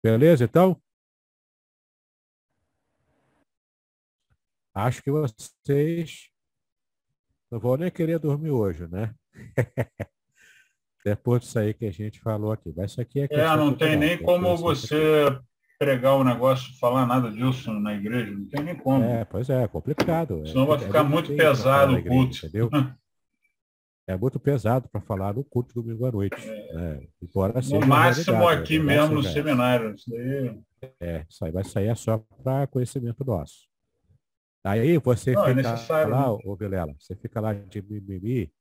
Beleza, 0.03 0.45
então? 0.45 0.81
Acho 4.73 5.03
que 5.03 5.11
vocês 5.11 6.29
não 7.51 7.59
vão 7.59 7.75
nem 7.75 7.91
querer 7.91 8.17
dormir 8.17 8.51
hoje, 8.51 8.87
né? 8.87 9.13
Depois 11.03 11.41
disso 11.41 11.59
aí 11.59 11.73
que 11.73 11.85
a 11.85 11.91
gente 11.91 12.21
falou 12.21 12.51
aqui. 12.51 12.71
Mas 12.75 12.91
isso 12.91 13.01
aqui 13.01 13.21
é. 13.21 13.27
É, 13.31 13.55
não 13.57 13.75
tem 13.75 13.97
nem 13.97 14.21
como 14.21 14.55
você 14.55 15.25
pregar 15.81 16.15
o 16.15 16.23
negócio, 16.23 16.77
falar 16.77 17.07
nada 17.07 17.31
disso 17.31 17.73
na 17.73 17.95
igreja, 17.95 18.31
não 18.31 18.45
tem 18.45 18.63
nem 18.63 18.75
como. 18.75 19.03
É, 19.03 19.25
pois 19.25 19.49
é, 19.49 19.63
é 19.63 19.67
complicado. 19.67 20.43
É. 20.43 20.45
Senão 20.45 20.65
é, 20.65 20.67
vai 20.67 20.79
ficar 20.79 20.99
é 21.01 21.03
muito 21.03 21.35
pesado 21.35 21.95
o 21.95 22.03
culto. 22.03 22.37
Entendeu? 22.37 22.69
é 24.05 24.15
muito 24.15 24.39
pesado 24.39 24.87
para 24.89 25.01
falar 25.01 25.33
no 25.33 25.43
culto 25.43 25.73
domingo 25.73 26.05
à 26.05 26.11
noite. 26.11 26.37
É. 26.37 26.73
Né? 26.75 27.07
Embora 27.19 27.59
no 27.59 27.87
máximo 27.87 28.47
aqui 28.47 28.77
né? 28.77 28.85
mesmo 28.85 29.15
no 29.15 29.23
seminário. 29.23 29.95
Isso 29.95 30.07
daí... 30.11 30.59
É, 30.99 31.25
isso 31.27 31.43
aí 31.43 31.51
vai 31.51 31.63
sair 31.63 31.87
é 31.87 31.95
só 31.95 32.19
para 32.43 32.67
conhecimento 32.67 33.25
nosso. 33.25 33.67
Aí 34.63 34.99
você 34.99 35.31
não, 35.31 35.45
fica 35.45 35.95
é 35.99 36.05
lá, 36.05 36.27
né? 36.27 36.39
ô 36.45 36.55
Vilela, 36.55 36.93
você 36.99 37.15
fica 37.15 37.41
lá 37.41 37.53
de 37.53 37.81
mimimi, 37.81 38.53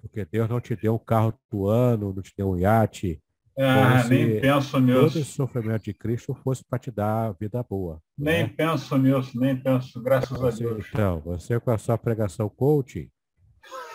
porque 0.00 0.24
Deus 0.24 0.48
não 0.48 0.60
te 0.60 0.74
deu 0.74 0.96
um 0.96 0.98
carro 0.98 1.32
do 1.48 1.68
ano, 1.68 2.12
não 2.12 2.22
te 2.22 2.34
deu 2.36 2.50
um 2.50 2.58
iate, 2.58 3.22
ah, 3.58 4.04
nem 4.08 4.38
penso 4.38 4.78
nisso. 4.78 5.00
Todo 5.00 5.18
esse 5.18 5.24
sofrimento 5.24 5.84
de 5.84 5.94
Cristo 5.94 6.34
fosse 6.34 6.62
para 6.68 6.78
te 6.78 6.90
dar 6.90 7.32
vida 7.40 7.62
boa. 7.62 8.00
Nem 8.16 8.42
né? 8.42 8.52
penso 8.54 8.98
nisso, 8.98 9.40
nem 9.40 9.56
penso, 9.56 10.02
graças 10.02 10.38
você, 10.38 10.64
a 10.64 10.68
Deus. 10.68 10.86
Então, 10.92 11.20
você 11.20 11.58
com 11.58 11.70
a 11.70 11.78
sua 11.78 11.96
pregação 11.96 12.50
coaching, 12.50 13.08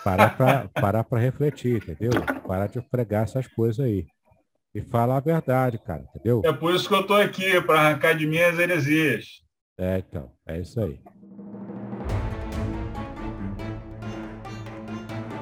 parar 0.04 0.36
para 0.36 0.68
parar 0.70 1.04
para 1.06 1.20
refletir, 1.20 1.78
entendeu? 1.78 2.12
Parar 2.48 2.68
de 2.68 2.82
pregar 2.82 3.24
essas 3.24 3.48
coisas 3.48 3.86
aí. 3.86 4.08
E 4.74 4.82
falar 4.82 5.18
a 5.18 5.20
verdade, 5.20 5.78
cara, 5.78 6.06
entendeu? 6.10 6.42
É 6.46 6.54
por 6.54 6.74
isso 6.74 6.88
que 6.88 6.96
eu 6.96 7.02
estou 7.02 7.18
aqui, 7.18 7.62
para 7.62 7.82
arrancar 7.82 8.14
de 8.14 8.26
mim 8.26 8.40
as 8.40 8.58
heresias. 8.58 9.26
É, 9.78 10.00
então, 10.00 10.32
é 10.48 10.60
isso 10.60 10.80
aí. 10.80 11.00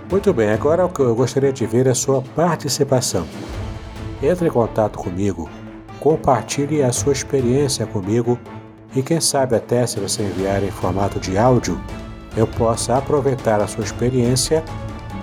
Muito 0.10 0.34
bem, 0.34 0.50
agora 0.50 0.86
o 0.86 0.90
que 0.92 1.02
eu 1.02 1.16
gostaria 1.16 1.54
de 1.54 1.68
ver 1.68 1.86
é 1.86 1.92
a 1.92 1.96
sua 1.96 2.24
participação. 2.24 3.28
Entre 4.22 4.48
em 4.48 4.52
contato 4.52 5.00
comigo, 5.00 5.50
compartilhe 6.00 6.84
a 6.84 6.92
sua 6.92 7.14
experiência 7.14 7.86
comigo 7.86 8.38
e 8.96 9.02
quem 9.02 9.22
sabe 9.22 9.56
até 9.56 9.86
se 9.88 10.00
você 10.00 10.24
enviar 10.24 10.64
em 10.64 10.72
formato 10.72 11.20
de 11.20 11.38
áudio, 11.38 11.80
eu 12.36 12.46
possa 12.48 12.98
aproveitar 12.98 13.62
a 13.62 13.68
sua 13.68 13.84
experiência 13.84 14.64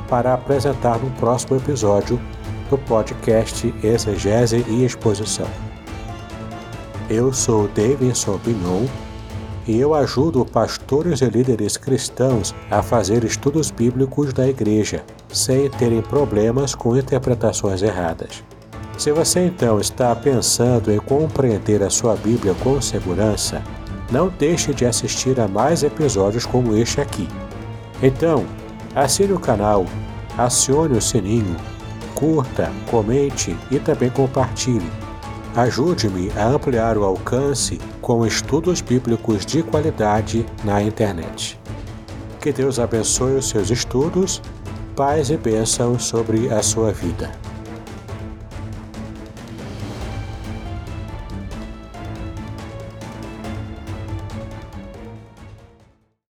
para 0.08 0.34
apresentar 0.34 0.98
no 0.98 1.10
próximo 1.12 1.56
episódio 1.56 2.20
do 2.70 2.78
podcast 2.78 3.72
Exegese 3.82 4.64
e 4.68 4.84
Exposição. 4.84 5.46
Eu 7.08 7.32
sou 7.32 7.68
Davidson 7.68 8.38
Bignon 8.38 8.86
e 9.66 9.78
eu 9.78 9.94
ajudo 9.94 10.44
pastores 10.44 11.20
e 11.20 11.26
líderes 11.26 11.76
cristãos 11.76 12.54
a 12.70 12.82
fazer 12.82 13.24
estudos 13.24 13.70
bíblicos 13.70 14.32
da 14.32 14.48
igreja, 14.48 15.04
sem 15.28 15.68
terem 15.70 16.02
problemas 16.02 16.74
com 16.74 16.96
interpretações 16.96 17.82
erradas. 17.82 18.44
Se 18.96 19.12
você 19.12 19.46
então 19.46 19.78
está 19.78 20.14
pensando 20.16 20.90
em 20.90 20.98
compreender 20.98 21.82
a 21.82 21.90
sua 21.90 22.16
Bíblia 22.16 22.54
com 22.62 22.80
segurança, 22.80 23.62
não 24.10 24.28
deixe 24.28 24.72
de 24.72 24.86
assistir 24.86 25.38
a 25.38 25.46
mais 25.46 25.82
episódios 25.82 26.46
como 26.46 26.74
este 26.74 27.00
aqui. 27.00 27.28
Então, 28.02 28.46
assine 28.94 29.34
o 29.34 29.38
canal, 29.38 29.84
acione 30.38 30.96
o 30.96 31.02
sininho, 31.02 31.56
curta, 32.14 32.72
comente 32.90 33.54
e 33.70 33.78
também 33.78 34.08
compartilhe. 34.08 34.90
Ajude-me 35.54 36.30
a 36.36 36.46
ampliar 36.46 36.96
o 36.96 37.04
alcance 37.04 37.78
com 38.00 38.26
estudos 38.26 38.80
bíblicos 38.80 39.44
de 39.44 39.62
qualidade 39.62 40.46
na 40.64 40.82
internet. 40.82 41.60
Que 42.40 42.52
Deus 42.52 42.78
abençoe 42.78 43.36
os 43.36 43.48
seus 43.48 43.70
estudos, 43.70 44.40
paz 44.94 45.28
e 45.28 45.36
bênçãos 45.36 46.04
sobre 46.04 46.50
a 46.50 46.62
sua 46.62 46.92
vida. 46.92 47.45